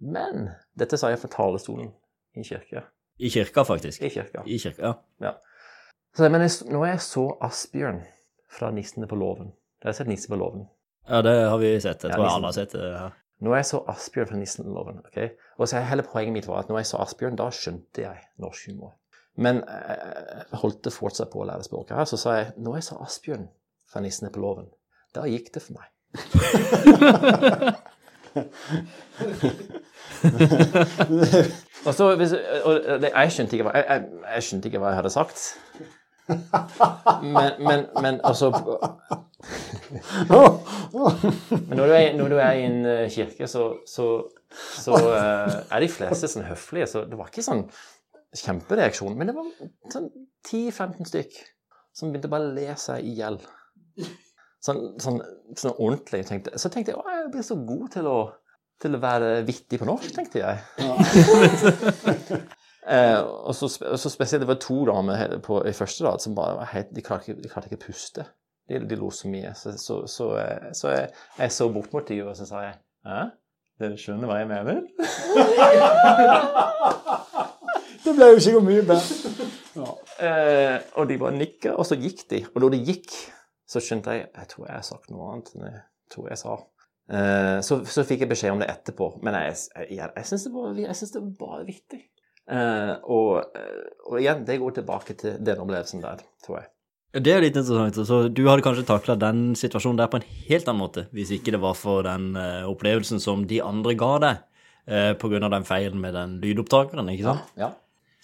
Men 0.00 0.48
dette 0.78 0.96
sa 0.96 1.08
jeg 1.12 1.18
fra 1.22 1.28
talerstolen 1.28 1.90
i 2.36 2.42
kirka. 2.46 2.82
I 3.20 3.28
kirka, 3.28 3.62
faktisk. 3.68 4.02
I 4.02 4.08
kirka. 4.08 4.42
I 4.46 4.58
kirka, 4.58 4.94
ja. 5.20 5.32
Så, 6.16 6.28
men 6.28 6.40
jeg, 6.40 6.50
når 6.72 6.86
jeg 6.86 7.00
så 7.00 7.24
Asbjørn 7.40 8.00
fra 8.50 8.70
'Nissene 8.70 9.06
på 9.06 9.14
låven' 9.16 9.52
Dere 9.82 9.88
har 9.92 9.92
sett 9.92 10.08
'Nisse 10.08 10.28
på 10.28 10.36
låven'? 10.36 10.66
Ja, 11.08 11.22
det 11.22 11.34
har 11.50 11.58
vi 11.58 11.80
sett. 11.80 12.02
Jeg 12.02 12.10
Ja, 12.10 12.16
tror 12.16 12.24
ja, 12.24 12.34
alle 12.36 12.46
har 12.46 12.52
sett 12.52 12.72
det. 12.72 12.98
her. 12.98 13.10
Når 13.40 13.54
jeg 13.56 13.64
så 13.66 13.84
Asbjørn 13.88 14.26
fra 14.28 14.36
Nissenloven 14.36 14.98
ok? 14.98 15.18
Og 15.58 15.68
så 15.68 15.80
hele 15.80 16.02
poenget 16.02 16.32
mitt 16.32 16.46
var 16.48 16.58
at 16.58 16.68
når 16.68 16.78
jeg 16.78 16.86
så 16.86 16.96
Asbjørn, 17.00 17.36
da 17.36 17.46
skjønte 17.50 18.02
jeg 18.02 18.18
norsk 18.38 18.66
humor. 18.68 18.92
Men 19.36 19.62
jeg 19.68 20.44
holdt 20.52 20.84
det 20.84 20.92
fortsatt 20.92 21.30
på 21.32 21.40
å 21.40 21.46
lære 21.48 21.62
språket 21.64 21.96
her, 21.96 22.04
så 22.04 22.16
sa 22.16 22.34
jeg 22.36 22.52
når 22.56 22.74
jeg 22.74 22.82
så 22.84 22.98
Asbjørn 23.00 23.48
fra 23.92 24.00
Nissene 24.00 24.30
på 24.30 24.40
låven, 24.40 24.68
da 25.14 25.24
gikk 25.26 25.52
det 25.54 25.62
for 25.62 25.72
meg. 25.78 25.88
og 31.86 31.94
så, 31.94 32.16
hvis, 32.16 32.32
og 32.64 33.00
det, 33.02 33.10
jeg, 33.14 33.32
skjønte 33.32 33.56
ikke 33.56 33.66
hva, 33.68 33.74
jeg, 33.78 33.84
jeg, 33.88 34.00
jeg 34.34 34.42
skjønte 34.46 34.66
ikke 34.70 34.80
hva 34.82 34.90
jeg 34.90 35.00
hadde 35.00 35.14
sagt. 35.14 35.36
Men, 37.22 37.50
men, 37.58 37.86
men 38.02 38.20
altså 38.24 38.50
Men 41.50 41.78
når 41.78 41.86
du 41.86 41.92
er, 41.92 42.16
når 42.16 42.28
du 42.28 42.36
er 42.36 42.52
i 42.52 42.66
en 42.66 42.86
eh, 42.86 43.10
kirke, 43.10 43.48
så, 43.48 43.76
så, 43.88 44.06
så 44.52 44.94
eh, 45.10 45.54
er 45.70 45.82
de 45.82 45.88
fleste 45.90 46.28
sånn 46.30 46.46
høflige. 46.46 46.86
Så 46.90 47.04
det 47.08 47.18
var 47.18 47.30
ikke 47.30 47.46
sånn 47.46 47.64
kjempereaksjon. 48.36 49.16
Men 49.18 49.30
det 49.30 49.36
var 49.38 49.48
sånn 49.94 50.10
10-15 50.46 51.10
stykk 51.10 51.40
som 51.96 52.12
begynte 52.12 52.30
bare 52.32 52.50
å 52.50 52.54
le 52.54 52.68
seg 52.80 53.06
i 53.06 53.16
hjel. 53.18 53.40
Sånn, 54.60 54.80
sånn, 55.00 55.22
sånn 55.56 55.72
ordentlig. 55.78 56.26
Tenkte. 56.28 56.58
Så 56.60 56.68
tenkte 56.72 56.92
jeg 56.92 57.00
å, 57.00 57.04
jeg 57.08 57.30
blir 57.32 57.44
så 57.46 57.56
god 57.64 57.86
til 57.94 58.04
å, 58.10 58.18
til 58.80 58.96
å 58.96 59.02
være 59.02 59.28
vittig 59.48 59.78
på 59.80 59.88
norsk, 59.88 60.10
tenkte 60.16 60.38
jeg. 60.42 60.56
eh, 62.94 63.20
og, 63.20 63.54
så, 63.56 63.66
så 63.70 64.08
spesielt 64.12 64.42
det 64.44 64.50
var 64.50 64.60
to 64.60 64.78
damer 64.90 65.16
på, 65.44 65.54
i 65.64 65.76
første 65.76 66.06
rad 66.06 66.20
som 66.24 66.36
bare 66.36 66.58
var 66.60 66.68
helt, 66.74 66.90
de 66.96 67.02
klarte 67.04 67.24
ikke, 67.30 67.40
de 67.40 67.52
klarte 67.52 67.66
ikke 67.70 67.80
å 67.80 67.86
puste. 67.88 68.22
De, 68.68 68.74
de 68.86 68.96
lo 69.00 69.08
så 69.14 69.24
mye. 69.32 69.50
Så, 69.58 69.68
så, 69.80 69.94
så, 70.10 70.24
eh, 70.42 70.66
så 70.76 70.86
jeg, 70.92 71.04
jeg 71.40 71.50
så 71.56 71.64
bort 71.72 71.92
mot 71.96 72.06
dem, 72.06 72.26
og 72.28 72.34
så 72.38 72.44
sa 72.48 72.56
jeg 72.68 72.76
Hæ? 73.08 73.20
Dere 73.80 73.96
skjønner 73.96 74.28
hva 74.28 74.36
jeg 74.42 74.48
mener? 74.50 74.78
Det 78.04 78.12
ble 78.16 78.26
jo 78.32 78.40
sikkert 78.44 78.64
mye 78.66 78.82
bedre. 78.84 79.04
Eh, 80.20 80.76
og 81.00 81.04
de 81.08 81.16
bare 81.20 81.36
nikka, 81.36 81.70
og 81.76 81.84
så 81.88 81.94
gikk 82.00 82.20
de. 82.32 82.38
Og 82.52 82.58
da 82.64 82.66
de 82.74 82.80
gikk, 82.90 83.08
så 83.70 83.82
skjønte 83.82 84.16
jeg 84.16 84.28
Jeg 84.34 84.50
tror 84.50 84.66
jeg 84.66 84.76
har 84.76 84.86
sagt 84.86 85.12
noe 85.12 85.32
annet 85.32 85.52
enn 85.54 85.66
jeg 85.68 85.82
tror 86.10 86.30
jeg 86.32 86.40
sa. 86.40 86.56
Eh, 87.10 87.58
så, 87.66 87.80
så 87.86 88.04
fikk 88.06 88.24
jeg 88.24 88.30
beskjed 88.32 88.54
om 88.54 88.62
det 88.62 88.70
etterpå, 88.70 89.12
men 89.26 89.36
jeg, 89.38 89.54
jeg, 89.76 89.86
jeg, 89.98 90.10
jeg 90.16 90.28
syns 90.30 90.46
det, 90.46 90.50
det 91.14 91.22
var 91.22 91.30
bare 91.38 91.66
vittig. 91.68 92.02
Eh, 92.50 92.92
og, 93.14 93.56
eh, 93.58 93.80
og 94.08 94.18
igjen, 94.18 94.44
det 94.46 94.58
går 94.62 94.76
tilbake 94.80 95.16
til 95.18 95.38
den 95.46 95.62
opplevelsen 95.62 96.02
der, 96.02 96.22
tror 96.44 96.60
jeg. 96.60 96.70
Det 97.10 97.32
er 97.34 97.42
litt 97.42 97.56
interessant. 97.58 97.98
Så 98.06 98.20
du 98.30 98.44
hadde 98.46 98.62
kanskje 98.62 98.86
takla 98.86 99.16
den 99.18 99.56
situasjonen 99.58 99.98
der 99.98 100.10
på 100.10 100.20
en 100.20 100.28
helt 100.46 100.68
annen 100.70 100.82
måte, 100.82 101.06
hvis 101.14 101.32
ikke 101.34 101.54
det 101.56 101.62
var 101.62 101.74
for 101.78 102.06
den 102.06 102.32
eh, 102.38 102.66
opplevelsen 102.70 103.22
som 103.22 103.46
de 103.50 103.58
andre 103.64 103.96
ga 103.98 104.14
deg, 104.26 104.46
på 105.20 105.28
grunn 105.30 105.44
av 105.46 105.52
den 105.52 105.66
feilen 105.68 106.00
med 106.02 106.16
den 106.16 106.32
lydopptakeren, 106.42 107.06
ikke 107.12 107.26
sant? 107.28 107.50
Ja, 107.60 107.68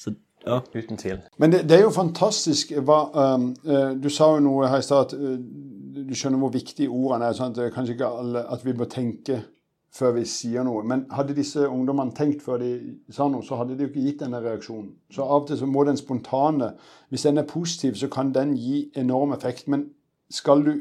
Så, 0.00 0.17
ja. 0.47 0.61
uten 0.75 0.97
tvil. 0.97 1.19
Men 1.38 1.53
det, 1.53 1.65
det 1.69 1.79
er 1.79 1.85
jo 1.85 1.93
fantastisk 1.95 2.73
hva 2.79 3.00
um, 3.35 3.50
eh, 3.67 3.93
Du 4.03 4.09
sa 4.12 4.33
jo 4.35 4.45
noe 4.45 4.71
her 4.71 4.83
i 4.83 4.87
stad 4.87 5.09
at 5.09 5.19
eh, 5.19 5.37
du 6.07 6.15
skjønner 6.15 6.41
hvor 6.41 6.55
viktige 6.55 6.93
ordene 6.93 7.31
er. 7.31 7.37
sånn 7.37 7.53
at 7.53 7.59
det 7.59 7.69
er 7.69 7.75
Kanskje 7.75 7.97
ikke 7.97 8.15
alle 8.23 8.47
at 8.53 8.65
vi 8.65 8.75
bør 8.76 8.91
tenke 8.93 9.43
før 9.97 10.12
vi 10.19 10.26
sier 10.29 10.65
noe. 10.67 10.83
Men 10.85 11.07
hadde 11.17 11.37
disse 11.37 11.65
ungdommene 11.69 12.15
tenkt 12.17 12.43
før 12.45 12.61
de 12.61 12.73
sa 13.12 13.29
noe, 13.33 13.45
så 13.45 13.57
hadde 13.61 13.76
de 13.76 13.87
jo 13.87 13.93
ikke 13.93 14.05
gitt 14.05 14.25
denne 14.25 14.43
reaksjonen. 14.45 14.91
Så 15.12 15.25
av 15.25 15.43
og 15.43 15.49
til 15.49 15.61
så 15.61 15.69
må 15.71 15.87
den 15.88 15.97
spontane 15.97 16.75
Hvis 17.09 17.25
den 17.25 17.38
er 17.38 17.49
positiv, 17.49 17.97
så 17.97 18.11
kan 18.12 18.35
den 18.35 18.57
gi 18.57 18.91
enorm 18.97 19.33
effekt. 19.33 19.69
Men 19.69 19.88
skal 20.31 20.65
du 20.67 20.75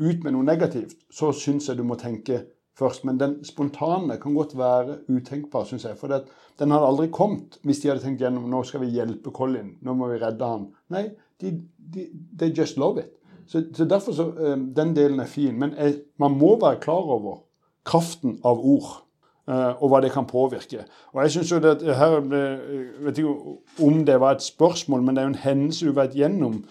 ut 0.00 0.24
med 0.24 0.32
noe 0.32 0.44
negativt, 0.44 0.96
så 1.12 1.32
syns 1.32 1.68
jeg 1.68 1.78
du 1.78 1.84
må 1.84 1.96
tenke 2.00 2.44
først. 2.78 3.04
Men 3.04 3.20
den 3.20 3.38
spontane 3.44 4.16
kan 4.22 4.34
godt 4.34 4.56
være 4.58 4.98
utenkbar, 5.08 5.64
syns 5.68 5.84
jeg. 5.84 5.98
For 5.98 6.08
det, 6.12 6.22
den 6.58 6.70
hadde 6.70 6.86
aldri 6.86 7.08
kommet 7.12 7.58
hvis 7.64 7.82
de 7.82 7.88
hadde 7.90 8.04
tenkt 8.04 8.22
gjennom 8.22 8.48
nå 8.50 8.62
skal 8.68 8.84
vi 8.84 8.92
hjelpe 8.94 9.32
Colin, 9.34 9.76
nå 9.82 9.94
må 9.94 10.10
vi 10.12 10.20
redde 10.22 10.46
han. 10.46 10.68
Nei, 10.92 11.08
de, 11.40 11.54
de, 11.94 12.08
they 12.38 12.52
just 12.56 12.78
love 12.80 13.00
it. 13.00 13.12
Så, 13.50 13.64
så 13.74 13.84
derfor 13.84 14.12
så, 14.14 14.28
eh, 14.38 14.58
Den 14.76 14.96
delen 14.96 15.20
er 15.20 15.26
fin. 15.26 15.58
Men 15.58 15.72
jeg, 15.78 15.94
man 16.18 16.36
må 16.38 16.56
være 16.60 16.80
klar 16.80 17.08
over 17.16 17.40
kraften 17.84 18.38
av 18.44 18.60
ord. 18.60 19.06
eh, 19.48 19.82
og 19.82 19.88
hva 19.90 19.98
det 20.04 20.12
kan 20.14 20.28
påvirke. 20.28 20.84
Og 21.12 21.22
jeg 21.22 21.30
synes 21.30 21.50
jo 21.50 21.56
at 21.56 21.82
her 21.82 22.20
Jeg 22.34 23.04
vet 23.04 23.18
ikke 23.18 23.56
om 23.82 24.04
det 24.06 24.20
var 24.20 24.36
et 24.36 24.42
spørsmål, 24.42 25.02
men 25.02 25.16
det 25.16 25.22
er 25.22 25.26
jo 25.26 25.32
en 25.34 25.42
hendelse 25.44 25.86
du 25.86 25.92
vet 25.92 26.14
gjennom 26.14 26.64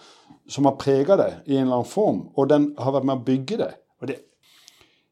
som 0.50 0.64
har 0.64 0.78
prega 0.80 1.16
deg 1.16 1.46
i 1.46 1.56
en 1.56 1.68
eller 1.68 1.80
annen 1.80 1.86
form, 1.90 2.22
og 2.34 2.48
den 2.50 2.74
har 2.78 2.92
vært 2.92 3.06
med 3.06 3.20
å 3.20 3.24
bygge 3.26 3.58
deg. 3.60 3.76
Og 4.00 4.08
det, 4.08 4.16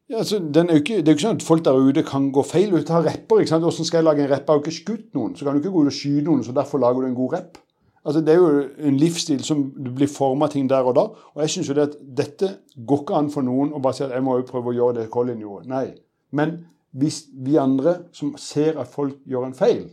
ja, 0.09 0.17
altså, 0.17 0.39
er 0.39 0.75
ikke, 0.79 0.99
det 0.99 1.07
er 1.07 1.13
jo 1.13 1.17
ikke 1.17 1.27
sånn 1.27 1.39
at 1.39 1.45
folk 1.45 1.65
der 1.65 1.79
ute 1.79 2.03
kan 2.07 2.31
gå 2.33 2.43
feil 2.47 2.73
ut. 2.73 2.89
av 2.89 3.05
rapper, 3.05 3.43
ikke 3.43 3.53
sant? 3.53 3.65
Hvordan 3.65 3.87
skal 3.87 3.99
jeg 3.99 4.07
lage 4.07 4.23
en 4.23 4.31
rapp? 4.31 4.45
Jeg 4.47 4.49
har 4.49 4.59
jo 4.59 4.65
ikke 4.65 4.79
skutt 4.79 5.09
noen, 5.13 5.35
så 5.37 5.45
kan 5.45 5.53
du 5.53 5.61
ikke 5.61 5.73
gå 5.75 5.83
ut 5.85 5.91
og 5.91 5.97
skyte 5.99 6.25
noen, 6.25 6.43
så 6.43 6.55
derfor 6.57 6.81
lager 6.81 7.05
du 7.05 7.09
en 7.11 7.19
god 7.19 7.35
rapp. 7.37 7.59
Altså, 7.99 8.23
det 8.25 8.33
er 8.33 8.39
jo 8.39 8.63
en 8.89 8.97
livsstil 8.97 9.43
som 9.45 9.63
du 9.75 9.91
blir 9.93 10.09
forma 10.09 10.47
ting 10.49 10.69
der 10.69 10.87
og 10.87 10.95
da. 10.97 11.05
Og 11.35 11.43
jeg 11.43 11.53
syns 11.53 11.69
jo 11.69 11.77
det 11.77 11.87
at 11.91 11.97
dette 12.01 12.51
går 12.89 13.03
ikke 13.03 13.21
an 13.21 13.29
for 13.29 13.45
noen 13.45 13.73
å 13.75 13.81
bare 13.83 13.99
si 13.99 14.05
at 14.07 14.15
jeg 14.15 14.25
må 14.25 14.39
jo 14.39 14.47
prøve 14.49 14.71
å 14.71 14.77
gjøre 14.77 15.01
det 15.01 15.09
Colin 15.13 15.43
gjorde. 15.43 15.69
Nei. 15.69 15.85
Men 16.33 16.55
hvis 16.97 17.25
vi 17.45 17.59
andre 17.61 17.99
som 18.15 18.33
ser 18.39 18.79
at 18.81 18.89
folk 18.89 19.19
gjør 19.29 19.49
en 19.49 19.57
feil, 19.57 19.83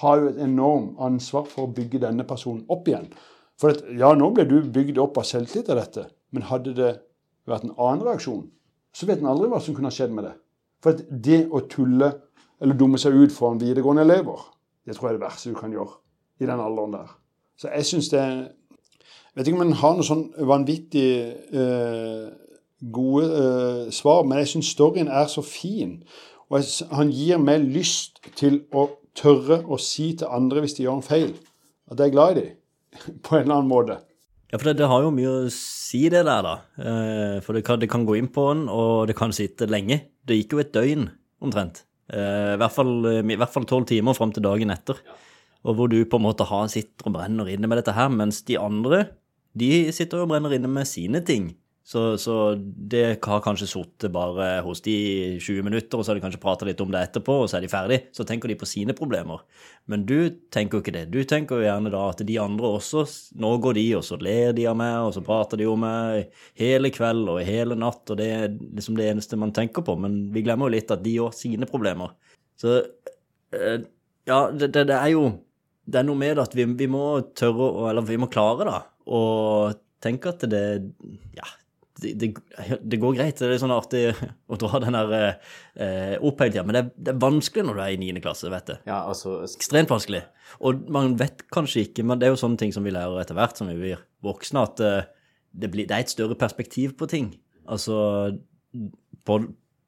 har 0.00 0.22
jo 0.22 0.30
et 0.30 0.40
enormt 0.42 0.98
ansvar 1.02 1.46
for 1.50 1.68
å 1.68 1.74
bygge 1.76 2.00
denne 2.06 2.24
personen 2.26 2.64
opp 2.72 2.88
igjen. 2.88 3.10
For 3.60 3.74
at, 3.74 3.84
ja, 3.92 4.14
nå 4.16 4.30
ble 4.34 4.46
du 4.48 4.56
bygd 4.72 4.98
opp 5.02 5.18
av 5.20 5.28
selvtillit 5.28 5.70
av 5.70 5.82
dette, 5.82 6.06
men 6.32 6.48
hadde 6.48 6.74
det 6.74 6.94
vært 7.50 7.66
en 7.66 7.76
annen 7.76 8.06
reaksjon, 8.06 8.46
så 8.94 9.06
vet 9.06 9.22
en 9.22 9.30
aldri 9.30 9.48
hva 9.50 9.60
som 9.62 9.74
kunne 9.76 9.90
ha 9.90 9.94
skjedd 9.94 10.14
med 10.14 10.26
det. 10.26 10.34
For 10.82 10.96
det 11.10 11.44
å 11.52 11.62
tulle 11.70 12.10
eller 12.60 12.76
dumme 12.76 12.98
seg 13.00 13.16
ut 13.16 13.32
foran 13.32 13.60
videregående 13.60 14.06
elever, 14.06 14.40
Det 14.86 14.96
tror 14.96 15.08
jeg 15.08 15.14
er 15.14 15.18
det 15.18 15.26
verste 15.26 15.50
du 15.50 15.54
kan 15.54 15.72
gjøre 15.72 15.92
i 16.40 16.46
den 16.46 16.60
alderen 16.60 16.92
der. 16.92 17.10
Så 17.56 17.68
jeg 17.68 17.86
syns 17.86 18.08
det 18.08 18.20
Jeg 18.20 18.48
Vet 19.34 19.46
ikke 19.46 19.60
om 19.60 19.66
en 19.68 19.78
har 19.78 19.92
noe 19.94 20.04
sånn 20.04 20.24
vanvittig 20.42 21.10
eh, 21.54 22.24
gode 22.92 23.26
eh, 23.28 23.90
svar, 23.94 24.24
men 24.26 24.40
jeg 24.40 24.48
syns 24.48 24.72
storyen 24.74 25.08
er 25.08 25.28
så 25.30 25.44
fin. 25.46 26.00
Og 26.50 26.58
jeg, 26.58 26.88
han 26.90 27.12
gir 27.14 27.38
meg 27.38 27.62
lyst 27.62 28.18
til 28.34 28.64
å 28.74 28.88
tørre 29.14 29.60
å 29.70 29.78
si 29.78 30.16
til 30.18 30.26
andre 30.26 30.64
hvis 30.64 30.74
de 30.74 30.82
gjør 30.82 30.98
en 30.98 31.06
feil, 31.06 31.36
at 31.86 32.02
jeg 32.02 32.10
er 32.10 32.16
glad 32.16 32.32
i 32.32 32.40
dem. 32.40 32.56
På 33.22 33.36
en 33.36 33.44
eller 33.44 33.60
annen 33.60 33.70
måte. 33.70 34.00
Ja, 34.50 34.58
for 34.58 34.66
det, 34.66 34.80
det, 34.80 34.88
har 34.90 35.04
jo 35.04 35.12
mye 35.14 35.30
å 35.30 35.52
si, 35.54 36.02
det 36.10 36.24
der, 36.26 36.42
da. 36.42 36.54
Eh, 36.82 37.36
for 37.44 37.54
det 37.54 37.62
kan, 37.66 37.78
det 37.78 37.90
kan, 37.90 38.02
gå 38.06 38.16
inn 38.18 38.30
på 38.34 38.48
den, 38.50 38.64
og 38.72 39.06
det 39.06 39.14
kan 39.18 39.34
sitte 39.34 39.68
lenge. 39.70 40.00
Det 40.26 40.40
gikk 40.40 40.56
jo 40.56 40.62
et 40.64 40.72
døgn, 40.74 41.06
omtrent. 41.46 41.84
Eh, 42.10 42.56
I 42.56 42.58
hvert 42.58 42.74
fall 43.54 43.68
tolv 43.70 43.86
timer 43.86 44.18
fram 44.18 44.34
til 44.34 44.44
dagen 44.44 44.74
etter. 44.74 44.98
Og 45.62 45.76
hvor 45.76 45.90
du 45.92 46.00
på 46.02 46.18
en 46.18 46.26
måte 46.26 46.46
har, 46.48 46.66
sitter 46.72 47.06
og 47.06 47.14
brenner 47.14 47.52
inne 47.52 47.70
med 47.70 47.78
dette 47.78 47.94
her, 47.94 48.10
mens 48.10 48.42
de 48.48 48.58
andre 48.58 49.04
de 49.58 49.90
sitter 49.94 50.22
og 50.22 50.30
brenner 50.30 50.54
inne 50.56 50.70
med 50.70 50.88
sine 50.88 51.22
ting. 51.26 51.52
Så, 51.90 52.18
så 52.22 52.54
det 52.54 53.18
har 53.24 53.40
kanskje 53.42 53.66
sittet 53.66 54.12
bare 54.14 54.60
hos 54.62 54.78
de 54.84 54.92
i 54.94 55.38
20 55.42 55.64
minutter, 55.66 55.98
og 55.98 56.04
så 56.06 56.12
har 56.12 56.20
de 56.20 56.22
kanskje 56.22 56.38
prata 56.42 56.68
litt 56.68 56.78
om 56.84 56.92
det 56.94 57.00
etterpå, 57.02 57.34
og 57.42 57.48
så 57.50 57.56
er 57.58 57.64
de 57.64 57.70
ferdig. 57.72 57.98
Så 58.14 58.22
tenker 58.28 58.46
de 58.46 58.54
på 58.60 58.68
sine 58.70 58.94
problemer. 58.94 59.42
Men 59.90 60.04
du 60.06 60.30
tenker 60.54 60.78
jo 60.78 60.84
ikke 60.84 60.94
det. 60.94 61.02
Du 61.10 61.18
tenker 61.26 61.58
jo 61.58 61.66
gjerne 61.66 61.90
da 61.90 62.04
at 62.12 62.22
de 62.28 62.36
andre 62.38 62.70
også 62.76 63.02
Nå 63.42 63.50
går 63.64 63.74
de, 63.80 63.84
og 63.98 64.06
så 64.06 64.20
ler 64.22 64.54
de 64.54 64.68
av 64.70 64.78
meg, 64.78 65.00
og 65.08 65.16
så 65.16 65.24
prater 65.26 65.58
de 65.58 65.66
om 65.66 65.82
meg 65.82 66.30
hele 66.60 66.94
kveld 66.94 67.26
og 67.32 67.42
hele 67.48 67.74
natt, 67.82 68.04
og 68.06 68.22
det 68.22 68.30
er 68.36 68.48
liksom 68.54 68.94
det 69.00 69.10
eneste 69.10 69.42
man 69.42 69.54
tenker 69.56 69.82
på. 69.82 69.98
Men 69.98 70.20
vi 70.30 70.46
glemmer 70.46 70.70
jo 70.70 70.76
litt 70.76 70.94
at 70.94 71.02
de 71.02 71.18
har 71.18 71.34
sine 71.34 71.66
problemer. 71.66 72.14
Så 72.60 72.76
eh, 73.50 73.82
ja, 74.30 74.44
det, 74.54 74.70
det, 74.76 74.86
det 74.92 75.00
er 75.00 75.16
jo 75.16 75.30
det 75.90 76.04
er 76.04 76.06
noe 76.06 76.22
med 76.22 76.38
at 76.38 76.54
vi, 76.54 76.70
vi 76.70 76.86
må 76.86 77.16
tørre 77.34 77.66
å 77.66 77.86
Eller 77.90 78.06
vi 78.06 78.18
må 78.20 78.30
klare, 78.30 78.68
da, 78.68 78.82
og 79.10 79.80
tenke 80.04 80.30
at 80.30 80.46
det 80.46 80.62
Ja, 81.34 81.50
det, 82.00 82.12
det, 82.20 82.28
det, 82.80 82.98
går 83.00 83.16
greit. 83.18 83.38
Det 83.40 83.48
er 83.48 83.60
sånn 83.60 83.74
artig 83.74 84.02
å 84.50 84.58
dra 84.60 84.80
den 84.82 84.96
der 84.96 85.14
eh, 85.20 86.16
opp 86.16 86.42
hele 86.42 86.54
tida. 86.54 86.64
Men 86.66 86.78
det, 86.78 86.84
det, 86.96 87.14
er 87.14 87.22
vanskelig 87.22 87.66
når 87.66 87.78
du 87.78 87.82
er 87.84 87.94
i 87.94 88.00
9. 88.00 88.22
klasse, 88.24 88.50
vet 88.52 88.72
du. 88.72 88.74
Ja, 88.88 89.02
altså... 89.10 89.40
Ekstremt 89.46 89.92
vanskelig. 89.92 90.24
Og 90.66 90.84
man 90.92 91.14
vet 91.20 91.46
kanskje 91.54 91.86
ikke, 91.86 92.04
men 92.06 92.20
det 92.20 92.28
er 92.28 92.34
jo 92.34 92.42
sånne 92.42 92.60
ting 92.60 92.74
som 92.74 92.86
vi 92.86 92.94
lærer 92.94 93.22
etter 93.22 93.38
hvert 93.38 93.60
som 93.60 93.70
vi 93.70 93.78
blir 93.78 94.02
voksne, 94.26 94.66
at 94.66 94.84
eh, 94.84 95.08
det, 95.52 95.70
blir, 95.72 95.86
det, 95.86 95.96
er 95.96 96.06
et 96.06 96.12
større 96.12 96.38
perspektiv 96.38 96.96
på 96.98 97.08
ting. 97.10 97.32
Altså 97.70 97.96
på, 99.26 99.40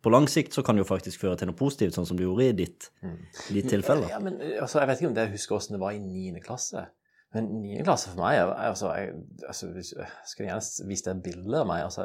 på 0.03 0.13
lang 0.13 0.27
sikt 0.31 0.57
så 0.57 0.65
kan 0.67 0.77
det 0.77 0.85
jo 0.85 0.91
faktisk 0.91 1.23
føre 1.23 1.39
til 1.39 1.51
noe 1.51 1.59
positivt, 1.59 1.97
sånn 1.97 2.09
som 2.09 2.19
du 2.19 2.25
gjorde 2.27 2.49
i 2.51 2.57
ditt, 2.65 2.91
mm. 3.03 3.21
ditt 3.57 3.71
tilfelle. 3.73 4.11
Ja, 4.11 4.21
men 4.23 4.41
altså, 4.41 4.83
Jeg 4.83 4.91
vet 4.91 5.03
ikke 5.03 5.13
om 5.13 5.17
dere 5.19 5.35
husker 5.35 5.59
åssen 5.59 5.79
det 5.79 5.83
var 5.83 5.97
i 5.97 6.03
9. 6.03 6.43
klasse. 6.45 6.87
Men 7.33 7.49
niende 7.63 7.85
klasse 7.87 8.11
for 8.13 8.21
meg 8.21 8.43
altså, 8.45 8.91
jeg, 8.93 9.15
altså, 9.49 9.71
jeg 9.73 10.09
Skulle 10.29 10.51
gjerne 10.51 10.89
vist 10.91 11.07
deg 11.09 11.23
bilde 11.25 11.63
av 11.63 11.69
meg. 11.71 11.85
Altså, 11.87 12.05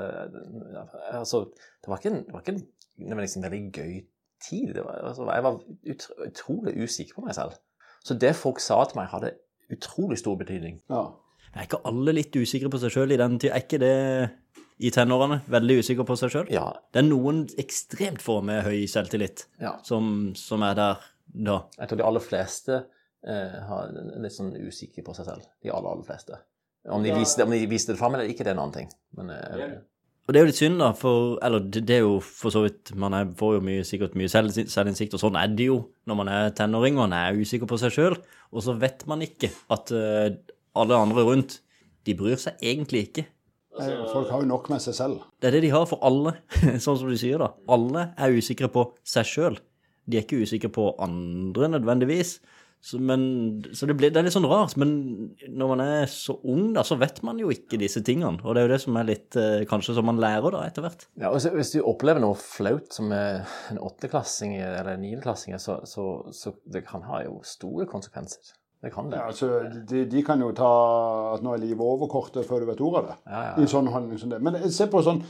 altså, 1.12 1.41
det 1.84 1.91
var 1.91 2.00
ikke 2.00 2.13
en, 2.13 2.22
det 2.24 2.36
var 2.36 2.46
ikke 2.46 2.55
en, 2.55 2.63
det 3.01 3.17
var 3.17 3.25
liksom 3.25 3.43
en 3.43 3.48
veldig 3.50 3.63
gøy 3.75 3.93
tid. 4.48 4.74
Var, 4.77 5.01
altså, 5.10 5.27
jeg 5.27 5.43
var 5.43 5.60
ut, 5.91 6.07
utrolig 6.29 6.75
usikker 6.79 7.19
på 7.19 7.25
meg 7.27 7.36
selv. 7.36 7.57
Så 8.07 8.15
det 8.15 8.36
folk 8.39 8.62
sa 8.63 8.79
til 8.88 9.01
meg, 9.01 9.12
hadde 9.12 9.36
utrolig 9.74 10.19
stor 10.22 10.38
betydning. 10.39 10.79
Ja. 10.91 11.10
Er 11.57 11.65
ikke 11.65 11.84
alle 11.89 12.13
litt 12.15 12.36
usikre 12.38 12.72
på 12.72 12.79
seg 12.79 12.93
sjøl 12.93 13.15
i 13.15 13.19
den 13.19 13.39
tida? 13.41 13.55
Er 13.57 13.65
ikke 13.65 13.81
det 13.81 13.96
i 14.77 14.91
tenårene? 14.93 15.41
Veldig 15.51 15.79
usikre 15.81 16.05
på 16.07 16.15
seg 16.19 16.31
sjøl? 16.34 16.51
Ja. 16.53 16.69
Det 16.93 17.01
er 17.01 17.07
noen 17.07 17.46
ekstremt 17.60 18.24
få 18.24 18.39
med 18.46 18.63
høy 18.67 18.86
selvtillit 18.89 19.48
ja. 19.63 19.75
som, 19.88 20.31
som 20.38 20.63
er 20.67 20.77
der 20.77 21.07
da. 21.27 21.57
Jeg 21.79 21.89
tror 21.89 22.00
de 22.00 22.07
aller 22.07 22.24
fleste 22.24 22.84
har 23.27 23.91
litt 24.24 24.36
sånn 24.36 24.53
usikre 24.55 25.03
på 25.03 25.15
seg 25.17 25.27
selv. 25.27 25.48
De 25.63 25.72
aller, 25.74 25.89
aller 25.91 26.07
fleste. 26.07 26.38
Om 26.88 27.03
de, 27.03 27.12
viste, 27.12 27.43
om 27.43 27.51
de 27.51 27.65
viste 27.67 27.91
det 27.91 28.00
fram 28.00 28.15
eller 28.15 28.29
ikke, 28.31 28.46
det 28.46 28.53
er 28.53 28.55
en 28.55 28.63
annen 28.63 28.75
ting. 28.77 28.89
Men, 29.17 29.31
eh, 29.36 29.77
og 30.27 30.34
det 30.36 30.39
er 30.39 30.43
jo 30.43 30.50
litt 30.50 30.60
synd, 30.60 30.81
da, 30.81 30.90
for 30.96 31.37
Eller 31.44 31.63
det, 31.63 31.85
det 31.87 31.96
er 31.98 32.01
jo 32.03 32.18
for 32.20 32.51
så 32.51 32.66
vidt 32.66 32.92
Man 33.00 33.16
er, 33.16 33.29
får 33.40 33.53
jo 33.55 33.61
mye, 33.63 33.85
sikkert 33.87 34.18
mye 34.20 34.31
selv, 34.31 34.51
selvinnsikt, 34.51 35.16
og 35.16 35.22
sånn 35.22 35.40
er 35.40 35.53
det 35.55 35.70
jo 35.70 35.77
når 36.07 36.20
man 36.20 36.31
er 36.31 36.51
tenåring 36.55 37.00
og 37.00 37.05
man 37.05 37.16
er 37.16 37.40
usikker 37.40 37.70
på 37.70 37.79
seg 37.79 37.96
sjøl. 37.96 38.18
Og 38.51 38.63
så 38.63 38.75
vet 38.79 39.05
man 39.07 39.24
ikke 39.24 39.50
at 39.74 39.92
uh, 39.96 40.27
alle 40.79 41.00
andre 41.00 41.24
rundt, 41.27 41.57
de 42.07 42.16
bryr 42.16 42.40
seg 42.40 42.59
egentlig 42.63 43.07
ikke. 43.09 43.25
Altså, 43.77 43.96
Folk 44.13 44.29
har 44.31 44.44
jo 44.44 44.50
nok 44.50 44.70
med 44.72 44.83
seg 44.83 44.96
selv. 44.96 45.25
Det 45.40 45.50
er 45.50 45.57
det 45.57 45.66
de 45.68 45.74
har 45.74 45.87
for 45.90 46.03
alle, 46.07 46.37
sånn 46.83 47.00
som 47.00 47.11
du 47.11 47.18
sier, 47.20 47.44
da. 47.44 47.51
Alle 47.75 48.09
er 48.16 48.35
usikre 48.40 48.72
på 48.72 48.85
seg 49.07 49.27
sjøl. 49.27 49.59
De 50.07 50.20
er 50.20 50.24
ikke 50.24 50.40
usikre 50.40 50.72
på 50.72 50.90
andre 51.03 51.72
nødvendigvis. 51.75 52.37
Så, 52.81 53.00
men, 53.01 53.22
så 53.74 53.87
det, 53.90 53.96
blir, 53.98 54.11
det, 54.13 54.22
er 54.22 54.27
litt 54.27 54.35
sånn 54.35 54.48
rart. 54.48 54.75
Men 54.79 54.92
når 55.50 55.72
man 55.74 55.81
er 55.83 56.11
så 56.11 56.37
ung, 56.48 56.70
da, 56.75 56.85
så 56.87 56.96
vet 57.00 57.20
man 57.25 57.40
jo 57.42 57.50
ikke 57.51 57.79
disse 57.81 58.03
tingene. 58.05 58.40
Og 58.46 58.53
det 58.55 58.61
er 58.61 58.68
jo 58.68 58.74
det 58.75 58.83
som 58.83 59.00
er 59.00 59.09
litt 59.09 59.40
eh, 59.40 59.66
Kanskje 59.68 59.98
som 59.98 60.07
man 60.07 60.22
lærer 60.22 60.53
da, 60.53 60.61
etter 60.70 60.85
hvert. 60.85 61.07
Ja, 61.20 61.33
og 61.33 61.57
Hvis 61.57 61.74
du 61.74 61.81
opplever 61.81 62.24
noe 62.24 62.37
flaut 62.40 62.94
som 62.96 63.11
en 63.11 63.81
åttendeklassing 63.81 64.55
eller 64.59 64.94
en 64.94 65.03
niendeklassing, 65.03 65.57
så, 65.59 65.81
så, 65.90 66.07
så 66.31 66.55
det 66.70 66.85
kan 66.87 67.03
ha 67.09 67.25
jo 67.25 67.42
store 67.48 67.90
konsekvenser. 67.90 68.55
Det 68.81 68.92
kan 68.94 69.09
det. 69.09 69.18
Ja, 69.18 69.27
altså, 69.31 69.48
de, 69.90 70.05
de, 70.05 70.22
kan 70.24 70.42
jo 70.42 70.51
ta 70.55 70.70
at 71.33 71.42
nå 71.44 71.55
er 71.55 71.63
livet 71.63 71.81
over 71.81 72.09
kortet 72.11 72.46
før 72.46 72.61
du 72.61 72.70
vet 72.70 72.81
ordet 72.83 73.00
av 73.00 73.07
det. 73.07 73.16
Ja, 73.25 73.40
ja, 73.48 73.53
I 73.63 73.70
sånn 73.72 73.90
handling 73.90 74.22
som 74.22 74.29
det. 74.31 74.37
Men 74.46 74.59
se 74.72 74.85
på 74.92 75.01
sånn 75.05 75.24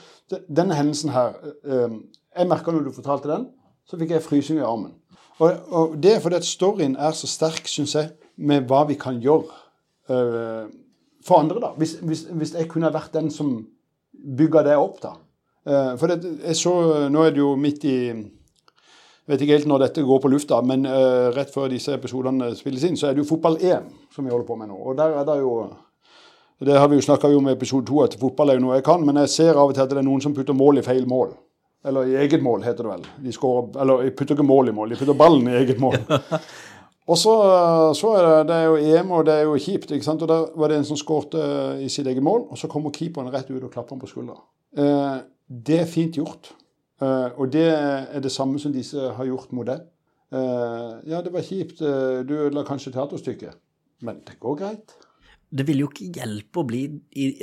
Denne 0.51 0.75
hendelsen 0.75 1.13
her. 1.15 1.37
Eh, 1.63 1.95
jeg 2.37 2.51
merka 2.51 2.75
når 2.75 2.89
du 2.89 2.95
fortalte 2.95 3.31
den, 3.31 3.47
så 3.87 3.99
fikk 3.99 4.11
jeg 4.17 4.25
frysing 4.25 4.59
i 4.59 4.67
armen. 4.67 4.97
Og, 5.37 5.53
og 5.69 5.97
det 6.01 6.15
er 6.15 6.21
fordi 6.23 6.39
at 6.39 6.47
storyen 6.47 6.95
er 6.95 7.13
så 7.13 7.29
sterk, 7.29 7.67
syns 7.69 7.95
jeg, 7.95 8.09
med 8.37 8.65
hva 8.69 8.83
vi 8.89 8.97
kan 8.99 9.19
gjøre 9.21 9.45
uh, 10.09 10.69
for 11.25 11.41
andre. 11.41 11.59
da. 11.61 11.73
Hvis, 11.77 11.97
hvis, 12.01 12.25
hvis, 12.31 12.53
jeg 12.57 12.69
kunne 12.69 12.93
vært 12.93 13.13
den 13.13 13.29
som 13.33 13.59
bygga 14.37 14.63
det 14.65 14.77
opp, 14.77 15.01
da. 15.03 15.13
Uh, 15.67 15.93
for 15.99 16.09
det, 16.09 16.37
jeg 16.45 16.55
så, 16.55 16.73
Nå 17.11 17.23
er 17.23 17.35
det 17.35 17.43
jo 17.43 17.55
midt 17.59 17.85
i 17.85 17.97
jeg 19.27 19.33
vet 19.33 19.41
ikke 19.43 19.55
helt 19.57 19.67
når 19.67 19.81
dette 19.81 20.03
går 20.07 20.19
på 20.23 20.29
lufta, 20.31 20.61
men 20.63 20.85
uh, 20.87 21.27
rett 21.35 21.49
før 21.51 21.65
disse 21.67 21.91
episodene 21.91 22.53
spilles 22.55 22.85
inn, 22.87 22.95
så 22.95 23.09
er 23.09 23.15
det 23.15 23.25
jo 23.25 23.27
fotball-EM 23.27 23.89
som 24.15 24.23
vi 24.23 24.31
holder 24.31 24.45
på 24.47 24.55
med 24.55 24.69
nå. 24.71 24.77
Og 24.79 24.95
der 24.95 25.17
er 25.19 25.25
det 25.27 25.41
jo 25.41 25.73
Det 26.63 26.77
har 26.79 26.87
vi 26.87 26.95
jo 26.95 27.03
snakka 27.03 27.27
om 27.27 27.49
i 27.49 27.51
episode 27.51 27.85
to, 27.85 27.99
at 28.01 28.15
fotball 28.17 28.49
er 28.49 28.55
jo 28.55 28.63
noe 28.63 28.77
jeg 28.79 28.85
kan, 28.87 29.03
men 29.05 29.19
jeg 29.21 29.29
ser 29.29 29.59
av 29.59 29.67
og 29.67 29.75
til 29.75 29.83
at 29.83 29.91
det 29.91 29.99
er 29.99 30.07
noen 30.07 30.23
som 30.23 30.33
putter 30.33 30.55
mål 30.55 30.79
i 30.79 30.81
feil 30.81 31.03
mål. 31.05 31.35
Eller 31.87 32.09
i 32.11 32.17
eget 32.23 32.43
mål, 32.43 32.65
heter 32.65 32.83
det 32.83 32.93
vel. 32.95 33.05
De 33.23 33.33
skårer, 33.35 33.69
eller 33.81 34.03
de 34.03 34.15
putter 34.15 34.35
ikke 34.35 34.45
mål 34.47 34.71
i 34.71 34.75
mål, 34.75 34.91
de 34.91 34.99
putter 34.99 35.17
ballen 35.17 35.47
i 35.47 35.55
eget 35.61 35.79
mål. 35.79 35.95
Og 37.07 37.15
så, 37.15 37.33
så, 37.95 38.09
er 38.19 38.25
det, 38.25 38.47
det 38.49 38.55
er 38.55 38.65
jo 38.67 38.79
EM, 38.83 39.11
og 39.15 39.21
det 39.29 39.33
er 39.37 39.45
jo 39.47 39.59
kjipt. 39.63 39.91
ikke 39.95 40.03
sant? 40.03 40.25
Og 40.25 40.27
Der 40.27 40.41
var 40.59 40.67
det 40.67 40.81
en 40.81 40.87
som 40.89 40.97
skårte 40.99 41.39
i 41.79 41.87
sitt 41.87 42.07
eget 42.11 42.23
mål, 42.23 42.49
og 42.51 42.59
så 42.59 42.67
kommer 42.67 42.91
keeperen 42.91 43.31
rett 43.31 43.47
ut 43.47 43.63
og 43.63 43.71
klapper 43.71 43.95
ham 43.95 44.01
på 44.01 44.09
skuldra. 44.11 44.35
Eh, 44.75 45.21
det 45.47 45.77
er 45.85 45.87
fint 45.87 46.19
gjort. 46.19 46.51
Eh, 46.99 47.29
og 47.39 47.53
det 47.53 47.63
er 47.71 48.19
det 48.19 48.33
samme 48.33 48.59
som 48.59 48.75
disse 48.75 49.13
har 49.15 49.29
gjort 49.29 49.55
mot 49.55 49.69
deg. 49.69 49.87
Eh, 50.35 50.91
ja, 51.07 51.21
det 51.23 51.31
var 51.31 51.47
kjipt. 51.47 51.79
Eh, 51.79 52.19
du 52.27 52.35
ødela 52.41 52.65
kanskje 52.67 52.91
teaterstykket, 52.97 53.55
men 54.03 54.19
det 54.27 54.35
går 54.43 54.59
greit 54.59 54.97
det 55.47 55.63
vil 55.67 55.79
jo 55.83 55.87
ikke 55.87 56.09
hjelpe 56.17 56.59
å 56.59 56.67
bli 56.67 56.81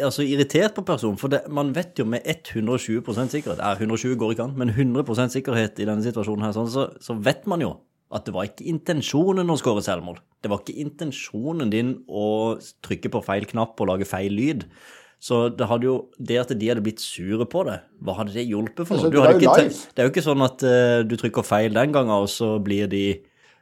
altså, 0.05 0.25
irritert 0.27 0.75
på 0.77 0.85
personen, 0.87 1.17
for 1.21 1.33
det, 1.33 1.45
man 1.49 1.73
vet 1.77 1.97
jo 1.99 2.05
med 2.09 2.27
120 2.29 3.01
sikkerhet 3.33 3.63
ja, 3.63 3.73
120 3.79 4.19
går 4.21 4.35
ikke 4.35 4.49
an, 4.49 4.57
men 4.61 4.75
100% 4.75 5.33
sikkerhet 5.33 5.81
i 5.81 5.89
denne 5.89 6.05
situasjonen 6.05 6.45
her, 6.45 6.53
sånn, 6.57 6.69
så, 6.73 6.91
så, 7.01 7.17
vet 7.25 7.49
man 7.51 7.65
jo 7.65 7.73
at 8.15 8.27
det 8.29 8.35
var 8.37 8.47
ikke 8.47 8.67
intensjonen 8.71 9.49
å 9.51 9.57
skåre 9.59 9.83
selvmord. 9.83 10.21
Det 10.45 10.51
var 10.53 10.61
ikke 10.61 10.85
intensjonen 10.85 11.73
din 11.73 11.97
å 12.07 12.27
trykke 12.85 13.11
på 13.11 13.25
feil 13.25 13.49
knapp 13.51 13.81
og 13.81 13.89
lage 13.91 14.07
feil 14.07 14.37
lyd. 14.37 14.69
Så 15.25 15.49
det, 15.57 15.67
jo, 15.83 15.97
det 16.21 16.37
at 16.43 16.53
de 16.53 16.69
hadde 16.69 16.85
blitt 16.85 17.01
sure 17.03 17.47
på 17.49 17.65
det, 17.67 17.79
hva 18.05 18.19
hadde 18.21 18.37
det 18.37 18.45
hjulpet 18.45 18.85
for 18.85 19.01
noe? 19.01 19.09
Altså, 19.09 19.15
det, 19.15 19.25
er 19.25 19.41
ikke, 19.41 19.87
det, 19.89 19.97
er 19.97 20.07
jo 20.07 20.13
ikke 20.13 20.27
sånn 20.29 20.45
at 20.45 20.65
uh, 20.69 20.99
du 21.09 21.17
trykker 21.19 21.47
feil 21.49 21.75
den 21.75 21.95
gangen, 21.97 22.13
og 22.13 22.29
så 22.31 22.59
blir 22.63 22.91
de 22.93 23.07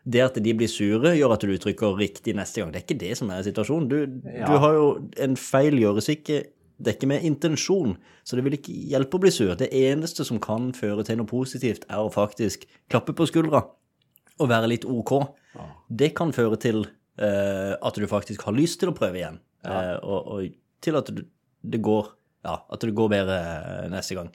det 0.02 0.22
at 0.24 0.38
de 0.42 0.54
blir 0.56 0.70
sure, 0.70 1.12
gjør 1.14 1.36
at 1.36 1.44
du 1.46 1.52
trykker 1.62 1.94
riktig 1.98 2.34
neste 2.34 2.60
gang. 2.60 2.72
Det 2.72 2.80
er 2.80 2.86
ikke 2.86 3.02
det 3.02 3.12
som 3.20 3.30
er 3.30 3.44
situasjonen. 3.46 3.88
Du, 3.90 3.98
ja. 4.26 4.48
du 4.50 4.56
har 4.64 4.74
jo 4.74 4.86
En 5.22 5.36
feil 5.38 5.78
gjøres 5.78 6.10
ikke 6.10 6.40
Det 6.82 6.90
er 6.90 6.96
ikke 6.96 7.10
med 7.12 7.26
intensjon, 7.28 7.94
så 8.26 8.34
det 8.34 8.42
vil 8.42 8.56
ikke 8.56 8.74
hjelpe 8.90 9.18
å 9.18 9.22
bli 9.22 9.30
sur. 9.30 9.52
Det 9.54 9.68
eneste 9.70 10.26
som 10.26 10.40
kan 10.42 10.72
føre 10.74 11.04
til 11.06 11.20
noe 11.20 11.30
positivt, 11.30 11.84
er 11.86 12.02
å 12.02 12.10
faktisk 12.10 12.64
klappe 12.90 13.14
på 13.14 13.28
skuldra 13.30 13.62
og 14.40 14.50
være 14.50 14.72
litt 14.72 14.86
OK. 14.88 15.12
Ja. 15.54 15.68
Det 16.02 16.10
kan 16.18 16.32
føre 16.34 16.58
til 16.58 16.82
uh, 16.82 17.76
at 17.78 18.00
du 18.00 18.08
faktisk 18.10 18.42
har 18.48 18.56
lyst 18.56 18.80
til 18.82 18.90
å 18.90 18.96
prøve 18.96 19.20
igjen, 19.20 19.38
ja. 19.62 19.76
uh, 19.78 19.96
og, 20.02 20.32
og, 20.32 20.58
til 20.82 20.98
at 20.98 21.12
du, 21.14 21.22
det 21.62 21.78
går 21.84 22.10
ja, 22.48 22.56
at 22.58 22.82
det 22.82 22.96
går 22.98 23.12
bedre 23.12 23.38
uh, 23.38 23.86
neste 23.92 24.18
gang. 24.18 24.32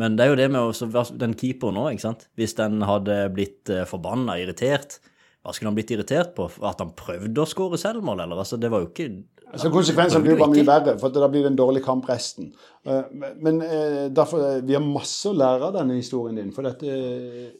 Men 0.00 0.16
det 0.16 0.26
er 0.26 0.32
jo 0.32 0.38
det 0.38 0.48
med 0.52 0.60
også, 0.60 1.04
den 1.16 1.36
keeperen 1.38 1.78
nå, 1.78 1.86
ikke 1.92 2.04
sant. 2.04 2.26
Hvis 2.36 2.56
den 2.58 2.82
hadde 2.84 3.20
blitt 3.32 3.72
uh, 3.72 3.84
forbanna, 3.88 4.36
irritert, 4.42 4.98
hva 5.46 5.54
skulle 5.54 5.70
han 5.70 5.78
blitt 5.78 5.92
irritert 5.94 6.34
på? 6.36 6.48
At 6.66 6.82
han 6.82 6.92
prøvde 6.98 7.42
å 7.42 7.48
skåre 7.48 7.78
selvmål, 7.80 8.24
eller? 8.24 8.42
Altså, 8.42 8.58
det 8.60 8.70
var 8.72 8.82
jo 8.82 8.90
ikke 8.90 9.10
Altså 9.46 9.68
Konsekvensene 9.70 10.24
blir 10.24 10.38
bare 10.40 10.50
mye 10.50 10.66
verre, 10.66 10.96
for 10.98 11.14
da 11.14 11.28
blir 11.30 11.44
det 11.44 11.52
en 11.52 11.58
dårlig 11.58 11.84
kamp 11.84 12.08
resten. 12.10 12.48
Eh, 12.82 13.12
Men 13.38 13.60
eh, 13.62 14.08
derfor, 14.10 14.42
eh, 14.42 14.64
vi 14.66 14.74
har 14.74 14.82
masse 14.82 15.30
å 15.30 15.36
lære 15.36 15.68
av 15.68 15.76
denne 15.78 16.00
historien 16.00 16.36
din. 16.40 16.50
For 16.52 16.66
dette 16.66 16.96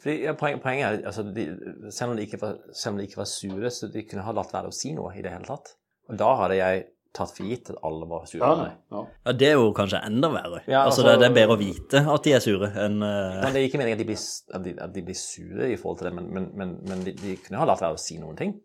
Fordi, 0.02 0.16
ja, 0.26 0.34
poen, 0.38 0.58
poenget 0.64 0.88
er 0.88 1.06
altså, 1.12 1.22
de, 1.30 1.46
selv, 1.94 2.10
om 2.10 2.18
de 2.18 2.26
ikke 2.26 2.42
var, 2.42 2.58
selv 2.74 2.96
om 2.96 3.00
de 3.00 3.06
ikke 3.06 3.22
var 3.22 3.30
sure, 3.30 3.70
så 3.70 3.88
de 3.92 4.02
kunne 4.02 4.26
ha 4.26 4.34
latt 4.34 4.50
være 4.56 4.72
å 4.72 4.74
si 4.74 4.92
noe 4.98 5.14
i 5.14 5.22
det 5.22 5.32
hele 5.32 5.46
tatt. 5.46 5.76
Og 6.10 6.18
da 6.18 6.32
hadde 6.42 6.58
jeg 6.58 6.84
tatt 7.16 7.32
for 7.34 7.48
gitt 7.48 7.72
at 7.72 7.80
alle 7.86 8.06
var 8.10 8.28
sure 8.28 8.44
Ja, 8.44 8.68
ja. 8.92 9.02
Ja, 9.26 9.34
det 9.40 9.48
er 9.48 9.56
jo 9.56 9.72
kanskje 9.76 10.02
enda 10.06 10.30
verre. 10.34 10.62
Ja, 10.66 10.84
altså, 10.84 11.02
altså- 11.02 11.08
det, 11.08 11.18
det 11.24 11.28
er 11.30 11.36
bedre 11.40 11.56
å 11.56 11.60
vite 11.60 12.04
at 12.14 12.28
de 12.28 12.36
er 12.36 12.44
sure 12.44 12.70
enn 12.84 13.00
uh... 13.02 13.40
Men 13.42 13.56
Det 13.56 13.62
er 13.62 13.68
ikke 13.70 13.80
meningen 13.82 13.98
at 13.98 14.04
de 14.04 14.08
blir, 14.12 14.22
at 14.58 14.64
de, 14.66 14.76
at 14.86 14.94
de 14.94 15.04
blir 15.08 15.18
sure 15.20 15.70
i 15.72 15.76
forhold 15.80 16.00
til 16.00 16.10
det, 16.10 16.14
men, 16.20 16.30
men, 16.36 16.48
men, 16.60 16.78
men 16.88 17.04
de, 17.06 17.16
de 17.18 17.36
kunne 17.42 17.60
ha 17.62 17.68
latt 17.68 17.82
være 17.84 17.98
å 17.98 18.02
si 18.02 18.20
noen 18.22 18.38
ting. 18.38 18.56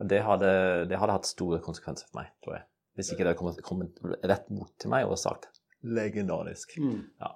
Og 0.00 0.08
det 0.10 0.20
hadde, 0.24 0.50
det 0.90 0.98
hadde 1.00 1.16
hatt 1.16 1.28
store 1.28 1.60
konsekvenser 1.64 2.08
for 2.10 2.20
meg, 2.20 2.32
tror 2.44 2.58
jeg. 2.58 2.66
Hvis 2.96 3.12
ikke 3.12 3.24
det 3.24 3.32
hadde 3.32 3.40
kommet, 3.40 3.62
kommet 3.64 4.24
rett 4.28 4.48
mot 4.52 4.72
til 4.80 4.92
meg 4.92 5.08
og 5.08 5.18
sagt 5.20 5.50
legendarisk. 5.86 6.76
Mm. 6.80 7.02
Ja. 7.20 7.32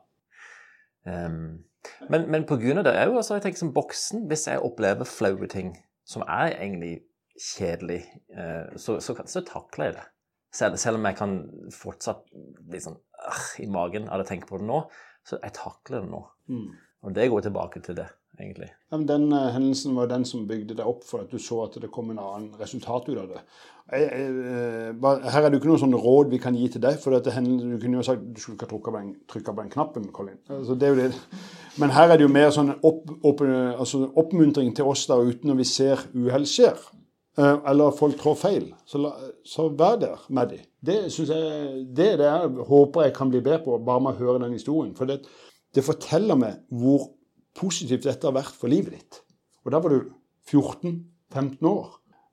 Um, 1.05 1.65
men, 2.13 2.27
men 2.33 2.47
på 2.49 2.59
grunn 2.61 2.81
av 2.81 2.87
det 2.89 2.95
er 2.97 3.09
jo 3.09 3.17
altså, 3.21 3.39
jeg 3.39 3.47
tenker 3.47 3.63
som 3.63 3.73
boksen, 3.77 4.27
hvis 4.29 4.47
jeg 4.51 4.61
opplever 4.65 5.09
flaue 5.09 5.49
ting 5.53 5.73
som 6.09 6.25
er 6.27 6.57
egentlig 6.59 6.99
kjedelig, 7.41 8.03
uh, 8.37 8.73
så, 8.77 8.99
så, 9.05 9.17
så 9.25 9.45
takler 9.49 9.91
jeg 9.91 9.99
det. 10.01 10.07
Selv, 10.53 10.79
selv 10.83 10.99
om 10.99 11.07
jeg 11.07 11.19
kan 11.19 11.37
fortsatt 11.75 12.25
bli 12.35 12.81
sånn 12.83 12.99
øh, 12.99 13.43
i 13.63 13.69
magen 13.71 14.09
av 14.11 14.25
å 14.25 14.27
tenke 14.27 14.49
på 14.51 14.59
det 14.59 14.67
nå, 14.67 14.83
så 15.27 15.39
jeg 15.39 15.55
takler 15.55 16.03
det 16.03 16.11
nå. 16.11 16.25
Mm. 16.51 16.71
Og 17.07 17.15
det 17.17 17.29
går 17.33 17.45
tilbake 17.47 17.81
til 17.85 17.97
det, 17.97 18.07
egentlig. 18.41 18.69
Ja, 18.91 18.99
men 18.99 19.07
Den 19.09 19.29
uh, 19.33 19.51
hendelsen 19.55 19.95
var 19.97 20.11
den 20.11 20.27
som 20.29 20.49
bygde 20.49 20.77
deg 20.77 20.89
opp 20.89 21.05
for 21.07 21.23
at 21.23 21.31
du 21.33 21.39
så 21.41 21.63
at 21.69 21.79
det 21.81 21.93
kom 21.95 22.11
en 22.13 22.21
annen 22.21 22.51
resultat 22.61 23.09
ut 23.09 23.21
av 23.23 23.31
det. 23.31 23.45
Jeg, 23.91 24.05
jeg, 24.07 24.35
eh, 24.47 24.91
bare- 25.03 25.31
her 25.35 25.43
er 25.43 25.51
det 25.51 25.57
jo 25.57 25.61
ikke 25.63 25.71
noen 25.73 25.83
sånne 25.83 25.99
råd 26.03 26.29
vi 26.31 26.39
kan 26.39 26.55
gi 26.55 26.69
til 26.71 26.83
deg. 26.85 26.99
for 27.03 27.11
dette 27.11 27.33
Du 27.43 27.79
kunne 27.81 27.99
jo 27.99 28.03
sagt 28.07 28.23
du 28.23 28.41
skulle 28.41 28.57
ikke 28.57 28.69
ha 28.71 29.03
trykket 29.27 29.47
på 29.51 29.55
på 29.55 29.63
den 29.63 29.71
knappen, 29.71 30.13
Colin. 30.13 30.39
Altså, 30.49 30.79
det 30.79 30.89
er 30.89 30.95
jo 30.95 31.01
det. 31.01 31.15
Men 31.79 31.91
her 31.91 32.11
er 32.11 32.17
det 32.17 32.23
jo 32.23 32.29
mer 32.29 32.51
sånn 32.51 32.71
opp, 32.85 33.11
opp, 33.25 33.41
altså 33.41 34.13
oppmuntring 34.15 34.75
til 34.77 34.85
oss 34.85 35.07
der 35.07 35.25
ute 35.27 35.47
når 35.47 35.57
vi 35.57 35.65
ser 35.65 35.99
uhell 36.15 36.47
skjer. 36.47 36.79
Eh, 37.39 37.57
Eller 37.71 37.95
folk 37.97 38.19
trår 38.19 38.37
feil. 38.39 38.67
Så, 38.87 39.03
så 39.45 39.69
vær 39.69 39.99
der 40.01 40.27
med 40.29 40.55
dem. 40.55 40.67
Det 40.81 40.97
jeg, 41.13 41.87
det 41.97 42.09
er 42.15 42.25
jeg 42.25 42.67
håper 42.69 43.07
jeg 43.07 43.15
kan 43.17 43.31
bli 43.31 43.43
bedre 43.45 43.63
på, 43.65 43.79
bare 43.85 44.03
med 44.05 44.15
å 44.15 44.21
høre 44.21 44.43
den 44.45 44.57
historien. 44.57 44.95
For 44.97 45.09
det, 45.09 45.21
det 45.75 45.85
forteller 45.85 46.39
meg 46.41 46.63
hvor 46.69 47.11
positivt 47.57 48.07
dette 48.09 48.27
har 48.27 48.37
vært 48.37 48.57
for 48.57 48.73
livet 48.73 48.97
ditt. 48.97 49.21
Og 49.65 49.75
da 49.75 49.83
var 49.83 49.93
du 49.93 50.11
14-15 50.51 51.69
år. 51.69 51.91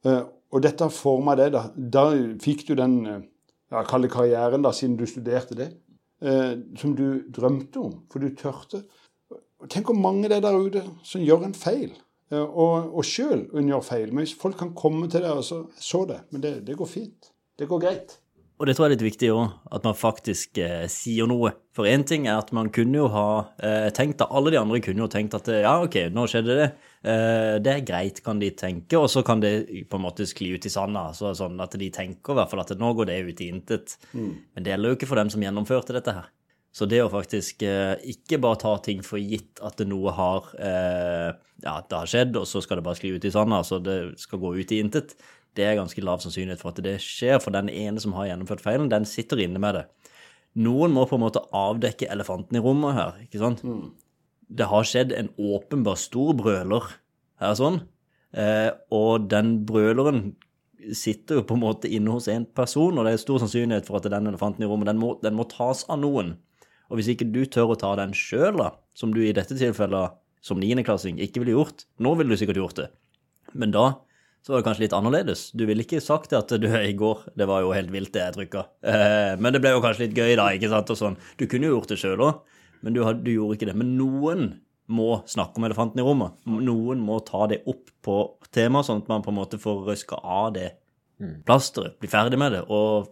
Eh, 0.08 0.24
og 0.48 0.64
dette 0.64 0.88
har 0.88 0.96
forma 0.96 1.36
deg. 1.36 1.52
Da, 1.58 1.66
da 1.76 2.08
fikk 2.44 2.68
du 2.70 2.76
den 2.80 2.98
eh, 3.06 3.26
ja, 3.74 3.84
kall 3.88 4.08
det 4.08 4.14
karrieren, 4.14 4.64
da, 4.64 4.72
siden 4.72 4.96
du 4.96 5.04
studerte 5.10 5.58
det, 5.60 5.74
som 6.80 6.94
du 6.98 7.28
drømte 7.30 7.82
om. 7.84 7.92
For 8.10 8.24
du 8.24 8.32
tørte. 8.34 8.80
Tenk 9.70 9.92
hvor 9.92 9.98
mange 10.00 10.30
det 10.32 10.40
er 10.40 10.46
der 10.48 10.56
ute 10.56 10.82
som 11.06 11.22
gjør 11.22 11.44
en 11.46 11.54
feil. 11.54 11.92
Eh, 12.32 12.44
Og, 12.44 12.94
og 12.98 13.04
sjøl 13.08 13.48
unngjør 13.54 13.84
feil. 13.88 14.14
Men 14.14 14.28
folk 14.28 14.60
kan 14.60 14.76
komme 14.78 15.10
til 15.12 15.26
deg 15.26 15.34
og 15.34 15.46
så 15.48 15.64
så 15.80 16.06
det, 16.10 16.24
men 16.32 16.44
det, 16.44 16.56
det 16.68 16.78
går 16.80 16.90
fint. 16.92 17.34
Det 17.58 17.68
går 17.70 17.84
greit. 17.84 18.18
Og 18.58 18.66
det 18.66 18.74
tror 18.74 18.88
jeg 18.88 18.90
er 18.90 18.94
litt 18.96 19.06
viktig 19.06 19.28
òg, 19.36 19.52
at 19.78 19.84
man 19.86 19.94
faktisk 19.98 20.58
eh, 20.66 20.88
sier 20.90 21.28
noe. 21.30 21.52
For 21.78 21.86
én 21.86 22.02
ting 22.10 22.24
er 22.26 22.40
at 22.40 22.50
man 22.58 22.72
kunne 22.74 22.98
jo 22.98 23.10
ha 23.14 23.26
eh, 23.62 23.90
tenkt 23.94 24.24
at 24.26 24.34
Alle 24.34 24.50
de 24.50 24.58
andre 24.58 24.80
kunne 24.82 25.04
jo 25.04 25.10
tenkt 25.14 25.36
at 25.38 25.50
eh, 25.54 25.62
ja, 25.62 25.76
ok, 25.86 25.98
nå 26.10 26.24
skjedde 26.26 26.56
det. 26.58 26.70
Eh, 27.06 27.58
det 27.62 27.76
er 27.76 27.84
greit, 27.86 28.24
kan 28.26 28.42
de 28.42 28.50
tenke, 28.58 28.98
og 28.98 29.12
så 29.14 29.22
kan 29.26 29.44
det 29.46 29.86
på 29.92 30.00
en 30.00 30.06
måte 30.08 30.26
skli 30.26 30.56
ut 30.56 30.66
i 30.66 30.74
sanda. 30.74 31.12
Så, 31.14 31.36
sånn 31.38 31.62
at 31.62 31.78
de 31.78 31.92
tenker 31.94 32.34
i 32.34 32.40
hvert 32.40 32.50
fall 32.50 32.64
at 32.66 32.74
nå 32.82 32.90
går 32.98 33.12
det 33.12 33.20
ut 33.30 33.46
i 33.46 33.52
intet. 33.54 33.94
Men 34.18 34.66
det 34.66 34.74
gjelder 34.74 34.90
jo 34.90 34.98
ikke 34.98 35.12
for 35.14 35.22
dem 35.22 35.30
som 35.34 35.46
gjennomførte 35.46 35.94
dette 36.00 36.18
her. 36.18 36.34
Så 36.78 36.86
det 36.86 37.00
å 37.02 37.10
faktisk 37.10 37.64
eh, 37.66 37.96
ikke 38.12 38.38
bare 38.44 38.60
ta 38.62 38.76
ting 38.86 39.00
for 39.06 39.18
gitt 39.18 39.62
at 39.66 39.80
det 39.80 39.88
noe 39.90 40.14
har 40.14 40.52
eh, 40.62 41.32
Ja, 41.64 41.80
det 41.82 41.98
har 41.98 42.10
skjedd, 42.12 42.38
og 42.38 42.46
så 42.46 42.62
skal 42.62 42.78
det 42.78 42.86
bare 42.86 43.00
skli 43.00 43.16
ut 43.16 43.26
i 43.26 43.34
sanda, 43.34 43.64
så 43.66 43.80
det 43.82 43.98
skal 44.22 44.42
gå 44.44 44.54
ut 44.60 44.74
i 44.76 44.78
intet, 44.84 45.16
det 45.58 45.66
er 45.66 45.80
ganske 45.80 46.04
lav 46.06 46.22
sannsynlighet 46.22 46.62
for 46.62 46.70
at 46.70 46.84
det 46.86 47.00
skjer, 47.02 47.40
for 47.42 47.56
den 47.56 47.72
ene 47.74 48.02
som 48.04 48.14
har 48.14 48.30
gjennomført 48.30 48.62
feilen, 48.62 48.92
den 48.94 49.08
sitter 49.10 49.42
inne 49.42 49.62
med 49.64 49.80
det. 49.80 49.86
Noen 50.62 50.94
må 50.94 51.08
på 51.10 51.18
en 51.18 51.24
måte 51.26 51.42
avdekke 51.56 52.12
elefanten 52.14 52.60
i 52.60 52.62
rommet 52.62 52.94
her, 52.94 53.18
ikke 53.26 53.42
sant? 53.42 53.66
Det 54.48 54.70
har 54.70 54.86
skjedd 54.86 55.16
en 55.18 55.34
åpenbar 55.34 55.98
stor 55.98 56.38
brøler 56.38 56.92
her 57.42 57.58
sånn, 57.58 57.82
eh, 58.38 58.70
og 58.94 59.26
den 59.34 59.64
brøleren 59.66 60.28
sitter 60.94 61.40
jo 61.40 61.48
på 61.50 61.58
en 61.58 61.66
måte 61.66 61.90
inne 61.90 62.14
hos 62.14 62.30
en 62.30 62.46
person, 62.46 62.94
og 62.94 63.10
det 63.10 63.16
er 63.16 63.26
stor 63.26 63.42
sannsynlighet 63.42 63.90
for 63.90 63.98
at 63.98 64.12
den 64.14 64.30
elefanten 64.30 64.62
i 64.62 64.70
rommet, 64.70 64.92
den 64.92 65.02
må, 65.02 65.16
den 65.26 65.36
må 65.38 65.50
tas 65.50 65.88
av 65.90 66.06
noen. 66.06 66.36
Og 66.88 67.00
hvis 67.00 67.12
ikke 67.14 67.28
du 67.30 67.44
tør 67.46 67.74
å 67.74 67.80
ta 67.80 67.94
den 68.00 68.16
sjøl, 68.16 68.58
da, 68.60 68.72
som 68.98 69.14
du 69.14 69.22
i 69.24 69.36
dette 69.36 69.58
tilfellet 69.58 70.18
som 70.44 70.60
niendeklassing 70.62 71.20
ikke 71.24 71.44
ville 71.44 71.58
gjort, 71.58 71.88
nå 72.04 72.14
ville 72.18 72.32
du 72.32 72.40
sikkert 72.40 72.62
gjort 72.62 72.82
det, 72.82 72.92
men 73.58 73.74
da 73.76 73.90
så 74.46 74.54
var 74.54 74.62
det 74.62 74.68
kanskje 74.70 74.84
litt 74.86 74.94
annerledes. 74.96 75.42
Du 75.60 75.66
ville 75.68 75.84
ikke 75.84 76.00
sagt 76.00 76.32
det 76.32 76.38
at 76.40 76.52
du 76.62 76.70
i 76.80 76.94
går 76.96 77.26
Det 77.36 77.48
var 77.50 77.66
jo 77.66 77.74
helt 77.76 77.92
vilt, 77.92 78.14
det 78.16 78.22
jeg 78.22 78.36
trykka. 78.38 78.62
Eh, 78.80 79.34
men 79.44 79.52
det 79.52 79.60
ble 79.60 79.74
jo 79.74 79.82
kanskje 79.84 80.06
litt 80.06 80.16
gøy, 80.16 80.38
da, 80.40 80.46
ikke 80.56 80.70
sant, 80.72 80.94
og 80.94 81.00
sånn. 81.00 81.18
Du 81.36 81.44
kunne 81.52 81.68
jo 81.68 81.74
gjort 81.74 81.92
det 81.92 82.00
sjøl 82.00 82.24
òg, 82.24 82.40
men 82.86 82.96
du, 82.96 83.02
du 83.26 83.32
gjorde 83.34 83.58
ikke 83.58 83.68
det. 83.68 83.76
Men 83.76 83.92
noen 84.00 84.48
må 84.88 85.18
snakke 85.28 85.60
om 85.60 85.68
elefanten 85.68 86.00
i 86.00 86.06
rommet. 86.08 86.38
Noen 86.48 87.04
må 87.04 87.20
ta 87.28 87.44
det 87.52 87.60
opp 87.68 87.92
på 88.08 88.22
temaet, 88.56 88.88
sånn 88.88 89.04
at 89.04 89.12
man 89.12 89.26
på 89.26 89.34
en 89.34 89.40
måte 89.42 89.60
får 89.60 89.84
røska 89.90 90.22
av 90.24 90.54
det 90.56 90.70
plasteret, 91.44 91.98
bli 92.00 92.10
ferdig 92.12 92.40
med 92.40 92.54
det, 92.54 92.64
og 92.70 93.10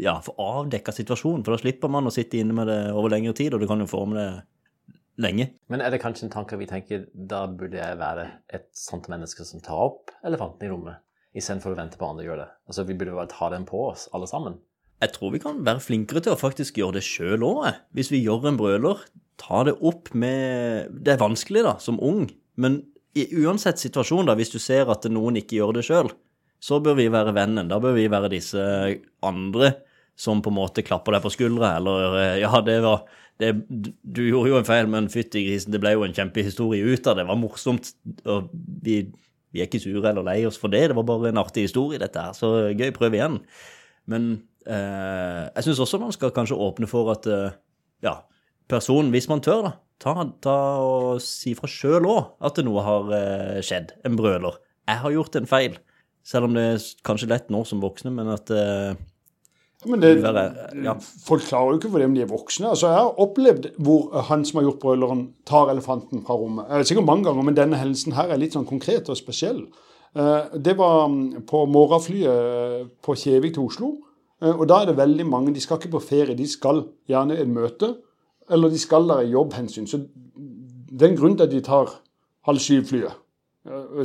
ja, 0.00 0.18
få 0.24 0.34
avdekka 0.42 0.94
situasjonen. 0.94 1.44
For 1.46 1.54
da 1.54 1.60
slipper 1.62 1.90
man 1.92 2.08
å 2.08 2.14
sitte 2.14 2.40
inne 2.40 2.56
med 2.56 2.70
det 2.70 2.80
over 2.92 3.12
lengre 3.12 3.34
tid, 3.36 3.54
og 3.54 3.62
du 3.62 3.68
kan 3.70 3.82
jo 3.82 3.88
forme 3.90 4.18
det 4.18 4.28
lenge. 5.22 5.48
Men 5.72 5.82
er 5.82 5.92
det 5.92 6.02
kanskje 6.02 6.26
en 6.28 6.34
tanke 6.34 6.58
vi 6.60 6.68
tenker 6.68 7.06
da 7.12 7.46
burde 7.48 7.80
jeg 7.80 7.98
være 8.00 8.28
et 8.56 8.68
sånt 8.76 9.08
menneske 9.12 9.46
som 9.48 9.62
tar 9.64 9.86
opp 9.88 10.12
elefanten 10.26 10.66
i 10.66 10.72
rommet, 10.72 11.02
istedenfor 11.36 11.74
å 11.74 11.78
vente 11.78 12.00
på 12.00 12.08
andre 12.08 12.26
gjør 12.26 12.42
det? 12.44 12.48
Altså, 12.68 12.86
Vi 12.88 12.96
burde 12.96 13.16
bare 13.16 13.32
ta 13.32 13.50
den 13.52 13.68
på 13.68 13.86
oss, 13.90 14.08
alle 14.16 14.28
sammen. 14.30 14.58
Jeg 15.02 15.12
tror 15.12 15.32
vi 15.34 15.42
kan 15.42 15.60
være 15.64 15.82
flinkere 15.84 16.22
til 16.24 16.32
å 16.32 16.40
faktisk 16.40 16.78
gjøre 16.80 16.96
det 16.96 17.04
sjøl 17.04 17.44
òg, 17.44 17.66
hvis 17.96 18.12
vi 18.12 18.22
gjør 18.24 18.48
en 18.48 18.60
brøler. 18.60 19.02
Ta 19.36 19.64
det 19.68 19.76
opp 19.84 20.14
med 20.16 20.92
Det 21.04 21.12
er 21.12 21.20
vanskelig, 21.20 21.64
da, 21.66 21.76
som 21.80 22.00
ung, 22.00 22.30
men 22.56 22.80
i 23.16 23.26
uansett 23.40 23.80
situasjon, 23.80 24.28
da, 24.28 24.36
hvis 24.36 24.52
du 24.52 24.58
ser 24.60 24.88
at 24.92 25.04
noen 25.08 25.38
ikke 25.40 25.58
gjør 25.58 25.78
det 25.78 25.84
sjøl, 25.88 26.10
så 26.62 26.80
bør 26.82 26.96
vi 26.98 27.10
være 27.12 27.34
vennen. 27.36 27.68
Da 27.70 27.78
bør 27.82 27.96
vi 27.96 28.08
være 28.10 28.32
disse 28.32 28.62
andre 29.26 29.74
som 30.16 30.40
på 30.42 30.50
en 30.50 30.56
måte 30.56 30.84
klapper 30.84 31.16
deg 31.16 31.24
på 31.26 31.32
skuldra, 31.34 31.74
eller 31.76 32.18
eh, 32.22 32.38
ja, 32.40 32.50
det 32.64 32.78
var 32.84 33.04
det, 33.36 33.50
Du 33.68 34.22
gjorde 34.24 34.48
jo 34.48 34.58
en 34.60 34.68
feil, 34.68 34.88
men 34.88 35.10
fytti 35.12 35.42
grisen, 35.44 35.74
det 35.74 35.82
ble 35.82 35.92
jo 35.92 36.06
en 36.06 36.14
kjempehistorie 36.16 36.86
ut 36.88 37.04
av 37.04 37.18
det. 37.18 37.24
Det 37.24 37.30
var 37.30 37.40
morsomt. 37.40 37.92
og 38.24 38.50
vi, 38.84 39.02
vi 39.52 39.60
er 39.60 39.68
ikke 39.68 39.82
sure 39.82 40.08
eller 40.08 40.24
lei 40.24 40.38
oss 40.48 40.58
for 40.60 40.72
det, 40.72 40.86
det 40.90 40.96
var 40.96 41.06
bare 41.08 41.32
en 41.32 41.42
artig 41.42 41.66
historie, 41.68 42.00
dette 42.00 42.22
her. 42.22 42.36
Så 42.36 42.72
gøy, 42.72 42.90
prøv 42.96 43.16
igjen. 43.16 43.40
Men 44.10 44.30
eh, 44.64 45.42
jeg 45.52 45.66
syns 45.66 45.82
også 45.84 46.00
man 46.00 46.14
skal 46.16 46.32
kanskje 46.34 46.58
åpne 46.60 46.88
for 46.90 47.12
at 47.12 47.28
eh, 47.28 47.56
ja, 48.06 48.18
personen, 48.70 49.12
hvis 49.14 49.28
man 49.28 49.44
tør, 49.44 49.66
da, 49.68 49.72
ta, 50.02 50.14
ta 50.44 50.56
og 50.84 51.20
si 51.24 51.54
fra 51.58 51.70
sjøl 51.70 52.08
òg 52.08 52.36
at 52.46 52.60
noe 52.64 52.84
har 52.86 53.12
eh, 53.16 53.60
skjedd. 53.64 53.96
En 54.06 54.16
brøler. 54.18 54.60
Jeg 54.86 55.02
har 55.02 55.16
gjort 55.16 55.36
en 55.40 55.50
feil. 55.50 55.76
Selv 56.26 56.48
om 56.48 56.56
det 56.56 56.62
er 56.72 56.86
kanskje 57.06 57.28
lett 57.30 57.52
nå 57.54 57.60
som 57.68 57.78
voksne, 57.84 58.10
men 58.14 58.28
at 58.34 58.50
eh, 58.50 58.96
Men 59.86 60.00
det, 60.02 60.16
Være- 60.24 60.72
ja. 60.82 60.94
Folk 61.22 61.44
klarer 61.46 61.74
jo 61.74 61.78
ikke 61.78 61.90
for 61.92 62.02
det 62.02 62.08
om 62.08 62.14
de 62.16 62.22
er 62.24 62.30
voksne. 62.30 62.70
Altså, 62.72 62.88
Jeg 62.90 62.98
har 63.04 63.20
opplevd 63.22 63.68
hvor 63.86 64.08
han 64.30 64.42
som 64.48 64.58
har 64.58 64.64
gjort 64.66 64.80
brøleren, 64.82 65.20
tar 65.46 65.70
elefanten 65.70 66.24
fra 66.26 66.34
rommet. 66.40 66.66
Sikkert 66.88 67.06
mange 67.06 67.28
ganger, 67.28 67.44
men 67.46 67.54
denne 67.54 67.78
hendelsen 67.78 68.16
her 68.16 68.32
er 68.34 68.40
litt 68.42 68.56
sånn 68.56 68.66
konkret 68.66 69.06
og 69.12 69.18
spesiell. 69.20 69.60
Eh, 70.16 70.56
Det 70.58 70.74
var 70.80 71.06
mm, 71.12 71.44
på 71.46 71.62
morgenflyet 71.70 72.26
eh, 72.26 72.88
på 73.04 73.14
Kjevik 73.14 73.54
til 73.54 73.68
Oslo. 73.68 73.92
Eh, 74.42 74.50
Og 74.56 74.66
da 74.66 74.80
er 74.82 74.86
det 74.90 74.96
veldig 74.98 75.26
mange 75.28 75.54
De 75.54 75.60
skal 75.62 75.78
ikke 75.78 75.92
på 75.94 76.02
ferie, 76.02 76.34
de 76.34 76.46
skal 76.48 76.82
gjerne 77.08 77.38
et 77.38 77.46
møte. 77.48 77.92
Eller 78.50 78.68
de 78.70 78.78
skal 78.78 79.06
der 79.06 79.22
i 79.22 79.30
jobbhensyn. 79.36 79.86
Så 79.86 80.02
det 80.90 81.02
er 81.02 81.12
en 81.12 81.18
grunn 81.20 81.36
til 81.36 81.46
at 81.46 81.50
de 81.54 81.60
tar 81.60 81.94
halv 82.46 82.58
syv-flyet. 82.62 83.14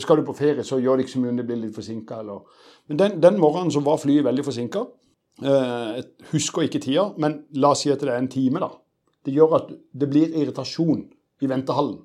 Skal 0.02 0.17
du 0.17 0.26
på 0.26 0.34
ferie, 0.34 0.63
så 0.65 0.80
gjør 0.82 0.97
det 0.97 1.06
ikke 1.06 1.13
så 1.15 1.21
mye 1.21 1.34
om 1.36 1.38
det 1.38 1.45
blir 1.45 1.60
litt 1.62 1.76
forsinka. 1.76 2.21
Men 2.89 3.00
den, 3.00 3.17
den 3.21 3.39
morgenen 3.39 3.71
så 3.74 3.84
var 3.86 4.00
flyet 4.02 4.26
veldig 4.26 4.45
forsinka. 4.47 4.86
Eh, 5.41 5.97
Jeg 5.97 6.06
husker 6.32 6.65
ikke 6.65 6.82
tida, 6.82 7.12
men 7.17 7.43
la 7.54 7.74
oss 7.76 7.84
si 7.86 7.91
at 7.93 8.02
det 8.02 8.10
er 8.10 8.21
en 8.21 8.32
time, 8.32 8.62
da. 8.62 8.71
Det 9.26 9.34
gjør 9.36 9.58
at 9.60 9.69
det 9.93 10.10
blir 10.10 10.34
irritasjon 10.34 11.04
i 11.41 11.50
ventehallen. 11.50 12.00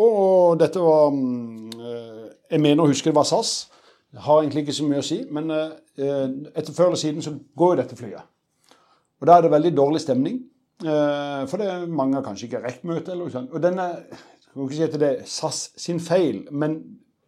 Og 0.00 0.56
dette 0.60 0.80
var 0.80 1.10
mm, 1.12 1.70
eh, 1.80 2.28
Jeg 2.50 2.60
mener 2.60 2.84
å 2.84 2.90
huske 2.90 3.10
det 3.10 3.16
var 3.16 3.28
SAS. 3.28 3.70
Det 4.10 4.20
har 4.24 4.40
egentlig 4.40 4.64
ikke 4.66 4.76
så 4.80 4.88
mye 4.88 5.00
å 5.00 5.06
si, 5.06 5.20
men 5.30 5.52
eh, 5.54 6.28
etter 6.54 6.74
før 6.74 6.90
eller 6.90 7.00
siden 7.00 7.24
så 7.24 7.34
går 7.56 7.74
jo 7.74 7.80
dette 7.82 7.98
flyet. 7.98 8.26
Og 9.20 9.28
da 9.28 9.36
er 9.36 9.44
det 9.44 9.52
veldig 9.52 9.72
dårlig 9.76 10.00
stemning. 10.00 10.40
For 10.80 11.60
det 11.60 11.66
er 11.68 11.82
mange 11.92 12.22
kanskje 12.24 12.46
ikke 12.46 12.62
rekker 12.62 13.28
sånt. 13.28 13.50
Og 13.52 13.60
denne 13.60 13.84
jeg 14.50 14.58
kan 14.58 14.66
ikke 14.66 14.76
si 14.76 14.82
at 14.82 14.98
det 14.98 15.08
er 15.08 15.26
SAS 15.30 15.58
sin 15.78 16.00
feil, 16.02 16.42
men 16.50 16.80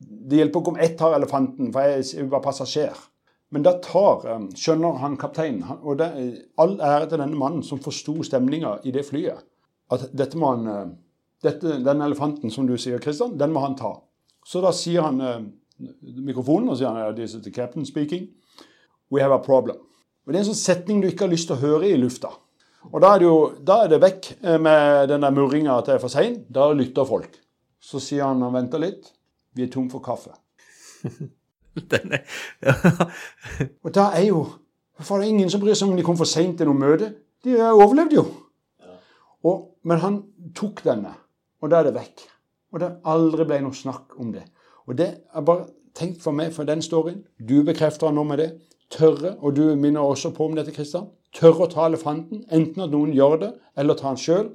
det 0.02 0.40
hjelper 0.40 0.60
ikke 0.60 0.72
om 0.74 0.80
ett 0.82 0.96
tar 0.98 1.14
elefanten, 1.14 1.70
for 1.72 1.86
jeg 1.86 2.26
er 2.26 2.42
passasjer. 2.42 2.98
Men 3.52 3.62
da 3.62 3.76
tar, 3.84 4.24
um, 4.32 4.48
skjønner 4.56 4.98
han 4.98 5.18
kapteinen, 5.20 5.62
og 5.84 6.00
det 6.00 6.08
all 6.58 6.78
ære 6.80 7.10
til 7.10 7.20
denne 7.20 7.38
mannen 7.38 7.62
som 7.62 7.80
forsto 7.84 8.16
stemninga 8.26 8.78
i 8.88 8.94
det 8.94 9.04
flyet, 9.06 9.44
at 9.92 10.06
dette 10.16 10.40
må 10.40 10.54
han, 10.54 10.66
uh, 10.66 11.18
dette, 11.44 11.78
den 11.84 12.02
elefanten 12.02 12.50
som 12.50 12.66
du 12.66 12.74
sier, 12.80 12.98
Kristian, 13.02 13.36
den 13.38 13.52
må 13.54 13.62
han 13.62 13.76
ta. 13.78 13.92
Så 14.48 14.64
da 14.64 14.72
sier 14.74 15.04
han 15.06 15.20
uh, 15.20 15.44
mikrofonen, 16.00 16.72
og 16.72 16.80
sier 16.80 16.90
han, 16.90 17.14
this 17.14 17.36
is 17.36 17.44
the 17.44 17.52
captain 17.52 17.86
speaking, 17.86 18.30
we 19.12 19.22
have 19.22 19.36
a 19.36 19.38
problem. 19.38 19.78
Og 20.24 20.32
Det 20.32 20.40
er 20.40 20.46
en 20.46 20.52
sånn 20.52 20.64
setning 20.64 21.02
du 21.02 21.10
ikke 21.10 21.26
har 21.28 21.34
lyst 21.34 21.50
til 21.50 21.58
å 21.58 21.62
høre 21.62 21.92
i 21.92 22.00
lufta. 22.00 22.32
Og 22.90 23.02
da 23.02 23.12
er 23.14 23.22
det 23.22 23.28
jo 23.28 23.36
da 23.62 23.78
er 23.84 23.92
det 23.92 24.00
vekk 24.02 24.28
eh, 24.42 24.58
med 24.60 25.08
den 25.12 25.22
der 25.22 25.34
murringa 25.34 25.78
at 25.78 25.88
det 25.88 25.96
er 25.96 26.02
for 26.02 26.12
seint. 26.12 26.46
Da 26.50 26.70
lytter 26.74 27.06
folk. 27.08 27.36
Så 27.82 28.00
sier 28.02 28.26
han 28.26 28.42
han 28.42 28.54
venter 28.54 28.82
litt. 28.82 29.12
Vi 29.54 29.66
er 29.66 29.70
tom 29.72 29.88
for 29.90 30.02
kaffe. 30.04 30.34
Den 31.92 32.12
er. 32.12 32.26
Og 33.84 33.94
da 33.94 34.10
er 34.12 34.26
jo 34.26 34.42
For 35.00 35.18
det 35.18 35.24
er 35.24 35.32
ingen 35.32 35.50
som 35.50 35.60
bryr 35.60 35.74
seg 35.74 35.88
om 35.88 35.96
de 35.96 36.04
kom 36.04 36.18
for 36.20 36.28
seint 36.28 36.58
til 36.60 36.68
noe 36.68 36.78
møte. 36.78 37.08
De 37.42 37.56
overlevde 37.58 38.14
jo. 38.20 38.26
Og, 39.42 39.62
men 39.82 39.98
han 39.98 40.18
tok 40.54 40.84
denne, 40.84 41.10
og 41.58 41.72
da 41.72 41.80
er 41.80 41.88
det 41.88 41.94
vekk. 41.96 42.20
Og 42.70 42.78
det 42.78 42.90
aldri 43.10 43.46
ble 43.48 43.58
noe 43.64 43.74
snakk 43.74 44.14
om 44.22 44.30
det. 44.30 44.44
Og 44.86 44.94
det 45.00 45.08
er 45.34 45.46
bare 45.48 45.66
tenkt 45.98 46.22
for 46.22 46.36
meg 46.36 46.52
for 46.54 46.68
den 46.68 46.84
storyen. 46.84 47.24
Du 47.40 47.64
bekrefter 47.66 48.08
han 48.08 48.20
nå 48.20 48.24
med 48.28 48.38
det. 48.44 48.50
Tørre, 48.92 49.34
og 49.40 49.56
du 49.56 49.64
minner 49.74 50.04
også 50.04 50.30
på 50.36 50.46
om 50.46 50.54
dette, 50.54 50.74
Kristian. 50.76 51.08
Tørre 51.32 51.66
å 51.66 51.70
ta 51.72 51.86
elefanten, 51.88 52.44
enten 52.52 52.84
at 52.84 52.92
noen 52.92 53.14
gjør 53.16 53.38
det, 53.40 53.52
eller 53.80 53.96
ta 53.98 54.10
den 54.10 54.20
sjøl. 54.20 54.50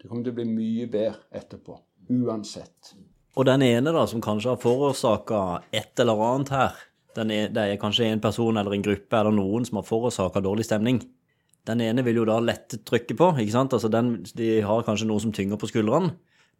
Det 0.00 0.08
kommer 0.08 0.24
til 0.24 0.32
å 0.32 0.38
bli 0.38 0.46
mye 0.48 0.86
bedre 0.90 1.18
etterpå. 1.36 1.76
Uansett. 2.10 2.94
Og 3.38 3.46
den 3.46 3.62
ene 3.62 3.92
da, 3.94 4.06
som 4.10 4.22
kanskje 4.22 4.54
har 4.54 4.62
forårsaka 4.62 5.40
et 5.76 6.02
eller 6.02 6.22
annet 6.26 6.52
her, 6.54 6.78
er, 7.20 7.50
det 7.50 7.62
er 7.62 7.80
kanskje 7.82 8.06
en 8.08 8.22
person 8.22 8.56
eller 8.56 8.74
en 8.74 8.84
gruppe 8.86 9.18
eller 9.18 9.34
noen 9.34 9.66
som 9.66 9.80
har 9.80 9.86
forårsaka 9.86 10.42
dårlig 10.44 10.66
stemning. 10.68 11.02
Den 11.68 11.82
ene 11.84 12.04
vil 12.06 12.22
jo 12.22 12.26
da 12.28 12.38
lette 12.42 12.80
trykket 12.86 13.18
på, 13.18 13.32
ikke 13.42 13.54
sant? 13.54 13.74
Altså 13.76 13.90
den, 13.92 14.14
de 14.38 14.60
har 14.64 14.86
kanskje 14.86 15.08
noe 15.10 15.22
som 15.22 15.34
tynger 15.34 15.60
på 15.60 15.68
skuldrene. 15.70 16.14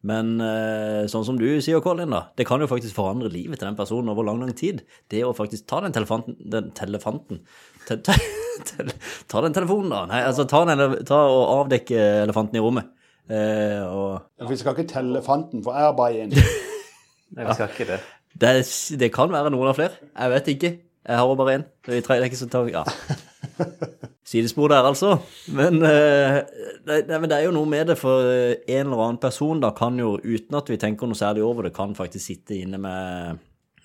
Men 0.06 0.38
eh, 0.40 1.04
sånn 1.12 1.26
som 1.26 1.36
du 1.36 1.46
sier, 1.60 1.82
Colin, 1.84 2.12
da, 2.14 2.22
det 2.38 2.46
kan 2.48 2.62
jo 2.62 2.68
faktisk 2.70 2.96
forandre 2.96 3.28
livet 3.32 3.60
til 3.60 3.68
den 3.68 3.76
personen 3.76 4.08
over 4.12 4.24
lang, 4.24 4.38
lang 4.40 4.54
tid. 4.56 4.80
Det 5.12 5.20
å 5.26 5.34
faktisk 5.36 5.66
ta 5.68 5.82
den 5.84 5.92
telefanten 5.92 6.38
Den 6.40 6.70
telefanten 6.76 7.42
te, 7.84 7.98
te, 8.00 8.16
te, 8.70 8.86
Ta 9.28 9.42
den 9.44 9.56
telefonen, 9.56 9.92
da. 9.92 10.06
Nei, 10.08 10.22
altså 10.28 10.46
ta, 10.48 10.62
den, 10.70 11.02
ta 11.08 11.20
og 11.28 11.42
avdekke 11.58 12.00
elefanten 12.24 12.56
i 12.56 12.64
rommet. 12.64 12.88
Eh, 13.30 13.82
og 13.84 14.48
Vi 14.48 14.56
skal 14.58 14.74
ikke 14.74 14.88
telle 14.90 15.18
elefanten 15.18 15.60
for 15.66 15.76
jeg 15.76 15.90
er 15.90 15.98
bare 15.98 16.24
én. 16.24 16.32
Nei, 17.36 17.44
vi 17.44 17.58
skal 17.58 17.68
ikke 17.68 17.90
det. 17.92 18.00
Det, 18.40 18.54
det 19.02 19.10
kan 19.14 19.30
være 19.32 19.52
noen 19.52 19.68
av 19.70 19.76
flere. 19.76 20.00
Jeg 20.14 20.32
vet 20.32 20.48
ikke. 20.54 20.72
Jeg 21.10 21.20
har 21.20 21.36
bare 21.36 21.58
én. 21.58 21.68
Det 21.86 22.00
er 22.00 22.24
ikke 22.24 22.40
så 22.40 22.48
ta, 22.50 22.64
ja. 22.72 22.86
Sidespor 24.26 24.68
der, 24.68 24.84
altså. 24.86 25.16
Men, 25.48 25.80
eh, 25.82 26.40
det, 26.86 27.02
det, 27.08 27.16
men 27.18 27.30
det 27.30 27.38
er 27.38 27.48
jo 27.48 27.54
noe 27.56 27.68
med 27.68 27.88
det, 27.90 27.96
for 27.98 28.28
eh, 28.28 28.60
en 28.68 28.86
eller 28.90 29.04
annen 29.06 29.20
person 29.22 29.62
da 29.62 29.72
kan 29.76 29.98
jo, 29.98 30.18
uten 30.22 30.58
at 30.58 30.70
vi 30.70 30.78
tenker 30.78 31.08
noe 31.08 31.18
særlig 31.18 31.44
over 31.46 31.66
det, 31.66 31.74
kan 31.76 31.96
faktisk 31.98 32.26
sitte 32.26 32.58
inne 32.60 32.80
med 32.80 33.40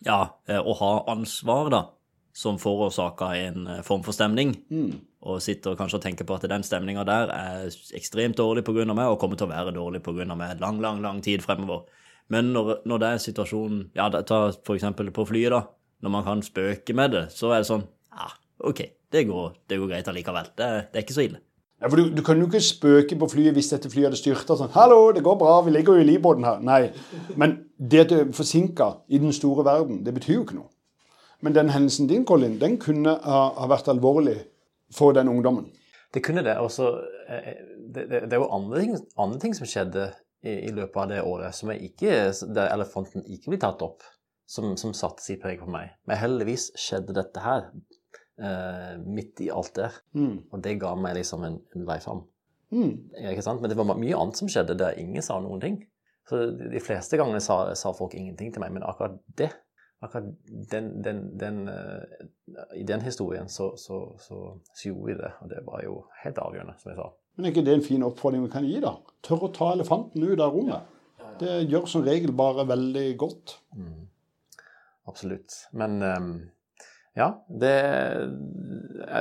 Ja, 0.05 0.19
og 0.59 0.73
å 0.75 0.79
ha 0.81 0.93
ansvar, 1.15 1.71
da, 1.73 1.85
som 2.35 2.59
forårsaka 2.59 3.31
en 3.39 3.67
eh, 3.67 3.83
form 3.87 4.03
for 4.05 4.15
stemning. 4.15 4.53
Og 5.25 5.41
sitter 5.41 5.77
kanskje 5.79 5.97
og 5.97 6.03
tenker 6.03 6.27
på 6.27 6.35
at 6.35 6.47
den 6.51 6.65
stemninga 6.67 7.05
der 7.07 7.31
er 7.33 7.77
ekstremt 7.97 8.37
dårlig 8.37 8.65
pga. 8.67 8.85
meg, 8.91 9.07
og 9.07 9.19
kommer 9.19 9.39
til 9.39 9.47
å 9.47 9.53
være 9.53 9.73
dårlig 9.73 10.03
pga. 10.03 10.35
meg 10.35 10.59
lang, 10.59 10.81
lang, 10.83 11.01
lang 11.01 11.21
tid 11.23 11.41
fremover. 11.41 11.87
Men 12.27 12.51
når, 12.53 12.81
når 12.85 13.01
det 13.01 13.07
er 13.07 13.17
situasjonen 13.21 13.81
Ja, 13.95 14.09
ta 14.09 14.51
for 14.65 14.75
eksempel 14.75 15.11
på 15.13 15.25
flyet, 15.25 15.51
da. 15.53 15.63
Når 16.01 16.11
man 16.11 16.23
kan 16.25 16.41
spøke 16.43 16.93
med 16.93 17.11
det, 17.11 17.25
så 17.31 17.53
er 17.53 17.63
det 17.63 17.69
sånn 17.69 17.85
Ja, 18.11 18.29
OK, 18.65 18.81
det 19.15 19.25
går, 19.29 19.51
det 19.69 19.79
går 19.81 19.91
greit 19.91 20.11
allikevel. 20.11 20.53
Det, 20.53 20.69
det 20.91 20.99
er 20.99 21.05
ikke 21.05 21.17
så 21.17 21.25
ille. 21.25 21.41
Ja, 21.81 21.89
for 21.91 21.99
du, 21.99 22.09
du 22.15 22.21
kan 22.23 22.39
jo 22.39 22.47
ikke 22.47 22.61
spøke 22.63 23.17
på 23.19 23.27
flyet 23.29 23.55
hvis 23.57 23.69
dette 23.73 23.91
flyet 23.91 24.07
hadde 24.07 24.19
styrta 24.19 24.55
sånn 24.57 24.71
'Hallo, 24.71 25.11
det 25.15 25.25
går 25.25 25.35
bra, 25.39 25.57
vi 25.65 25.73
ligger 25.75 25.97
jo 25.97 26.05
i 26.05 26.07
livbåten 26.07 26.47
her.' 26.47 26.63
Nei. 26.63 26.79
Men 27.35 27.57
det 27.77 28.05
at 28.05 28.13
det 28.13 28.19
er 28.21 28.31
forsinka 28.35 28.87
i 29.11 29.19
den 29.19 29.35
store 29.35 29.65
verden, 29.67 30.03
det 30.05 30.15
betyr 30.15 30.37
jo 30.37 30.45
ikke 30.45 30.59
noe. 30.61 30.71
Men 31.43 31.53
den 31.53 31.69
hendelsen 31.69 32.07
din, 32.07 32.25
Colin, 32.25 32.59
den 32.59 32.77
kunne 32.81 33.17
ha, 33.21 33.41
ha 33.59 33.67
vært 33.67 33.91
alvorlig 33.91 34.37
for 34.95 35.13
den 35.13 35.27
ungdommen. 35.29 35.67
Det 36.13 36.23
kunne 36.23 36.45
det. 36.45 36.55
Og 36.63 36.71
så 36.71 36.93
eh, 37.27 37.51
det, 37.77 38.07
det, 38.09 38.21
det 38.31 38.37
er 38.37 38.41
jo 38.41 38.51
andre 38.55 38.81
ting, 38.81 38.95
andre 39.19 39.39
ting 39.43 39.55
som 39.57 39.67
skjedde 39.67 40.07
i, 40.45 40.55
i 40.69 40.71
løpet 40.71 41.01
av 41.03 41.11
det 41.11 41.21
året 41.27 41.57
som 41.57 41.73
jeg 41.73 41.91
ikke, 41.91 42.15
der 42.55 42.71
elefanten 42.71 43.25
ikke 43.27 43.51
blir 43.51 43.61
tatt 43.61 43.83
opp, 43.85 44.05
som, 44.47 44.77
som 44.79 44.95
satte 44.95 45.25
sitt 45.25 45.43
preg 45.43 45.59
på 45.59 45.69
meg. 45.69 45.91
Men 46.07 46.21
heldigvis 46.21 46.71
skjedde 46.79 47.17
dette 47.17 47.43
her 47.43 47.67
eh, 48.41 48.95
midt 49.01 49.41
i 49.45 49.49
alt 49.53 49.75
der. 49.77 49.99
Mm. 50.17 50.37
Og 50.51 50.63
det 50.63 50.77
ga 50.81 50.93
meg 50.99 51.17
liksom 51.19 51.45
en, 51.47 51.59
en 51.75 51.85
vei 51.87 51.99
fram. 52.03 52.23
Mm. 52.75 52.93
Ikke 53.31 53.45
sant? 53.45 53.61
Men 53.61 53.71
det 53.71 53.77
var 53.79 53.91
mye 53.91 54.17
annet 54.17 54.39
som 54.41 54.49
skjedde 54.51 54.77
der 54.79 54.97
ingen 55.01 55.23
sa 55.25 55.37
noen 55.43 55.61
ting. 55.63 55.83
Så 56.29 56.41
de 56.57 56.81
fleste 56.81 57.19
gangene 57.21 57.41
sa, 57.43 57.59
sa 57.77 57.91
folk 57.93 58.15
ingenting 58.17 58.49
til 58.53 58.63
meg, 58.63 58.73
men 58.73 58.85
akkurat 58.87 59.19
det 59.37 59.51
akkurat 60.05 60.25
den, 60.71 61.01
den, 61.05 61.37
den, 61.37 61.67
uh, 61.69 62.01
I 62.75 62.83
den 62.83 63.01
historien 63.01 63.49
så, 63.49 63.77
så, 63.77 64.15
så, 64.19 64.61
så 64.73 64.89
gjorde 64.89 65.05
vi 65.05 65.17
det, 65.19 65.31
og 65.41 65.49
det 65.49 65.61
var 65.65 65.83
jo 65.85 65.99
helt 66.23 66.41
avgjørende, 66.41 66.75
som 66.81 66.91
jeg 66.91 66.99
sa. 66.99 67.07
Men 67.35 67.45
er 67.45 67.53
ikke 67.53 67.65
det 67.67 67.77
en 67.77 67.85
fin 67.85 68.05
oppfordring 68.07 68.45
vi 68.45 68.51
kan 68.53 68.67
gi, 68.67 68.79
da? 68.83 68.95
Tør 69.25 69.47
å 69.47 69.53
ta 69.55 69.71
elefanten 69.75 70.23
ut 70.23 70.39
av 70.39 70.53
rommet. 70.55 70.91
Det 71.39 71.55
gjør 71.67 71.87
som 71.91 72.05
regel 72.05 72.31
bare 72.37 72.63
veldig 72.69 73.07
godt. 73.19 73.57
Absolutt. 75.09 75.57
Men 75.75 75.97
ehm, 76.05 76.29
ja, 77.15 77.29
det 77.47 77.75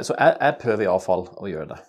Så 0.03 0.17
jeg, 0.19 0.37
jeg 0.41 0.57
prøver 0.61 0.87
iallfall 0.87 1.29
å 1.39 1.51
gjøre 1.51 1.75
det. 1.75 1.81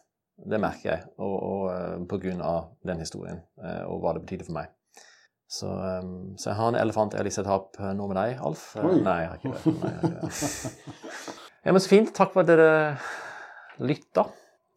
Det 0.46 0.60
merker 0.62 0.90
jeg, 0.92 1.06
og, 1.18 1.36
og 1.36 1.62
pga. 1.70 2.08
på 2.12 2.20
grunn 2.26 2.42
av 2.46 2.66
den 2.86 3.00
historien 3.02 3.40
eh, 3.64 3.84
og 3.88 4.04
hva 4.04 4.14
det 4.16 4.26
betydde 4.26 4.48
for 4.50 4.58
meg. 4.60 4.74
Så, 5.56 5.70
ehm, 5.70 6.36
så 6.42 6.50
jeg 6.50 6.58
har 6.58 6.72
en 6.72 6.78
elefant 6.82 7.14
jeg 7.14 7.22
har 7.22 7.28
lyst 7.28 7.40
til 7.40 7.46
å 7.46 7.48
ta 7.48 7.58
opp 7.62 7.80
nå 7.98 8.08
med 8.10 8.18
deg, 8.20 8.38
Alf. 8.46 8.68
Eh, 8.76 8.86
Oi. 8.86 9.00
Nei, 9.06 9.18
jeg 9.24 9.32
har 9.32 9.40
ikke 9.40 9.54
det. 9.54 9.74
Nei, 9.80 9.92
jeg 9.94 10.02
har 10.02 10.14
ikke 10.14 10.24
det. 10.26 11.42
Ja, 11.66 11.74
men 11.74 11.82
så 11.82 11.90
fint. 11.90 12.12
Takk 12.14 12.30
for 12.30 12.44
at 12.44 12.50
dere 12.52 12.68
lytta 13.82 14.28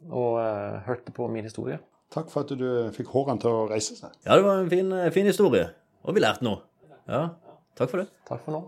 og 0.09 0.39
uh, 0.41 0.79
hørte 0.87 1.13
på 1.13 1.27
min 1.29 1.45
historie. 1.45 1.77
Takk 2.15 2.31
for 2.33 2.47
at 2.47 2.55
du 2.57 2.89
fikk 2.97 3.11
hårene 3.13 3.43
til 3.43 3.53
å 3.53 3.67
reise 3.69 3.99
seg. 3.99 4.15
Ja, 4.25 4.39
det 4.39 4.47
var 4.47 4.63
en 4.63 4.71
fin, 4.73 4.95
fin 5.13 5.29
historie. 5.29 5.67
Og 6.09 6.17
vi 6.17 6.25
lærte 6.25 6.47
noe. 6.49 6.63
Ja, 7.05 7.27
takk 7.77 7.93
for 7.93 8.01
det. 8.01 8.09
Takk 8.31 8.41
for 8.47 8.57
nå. 8.57 8.63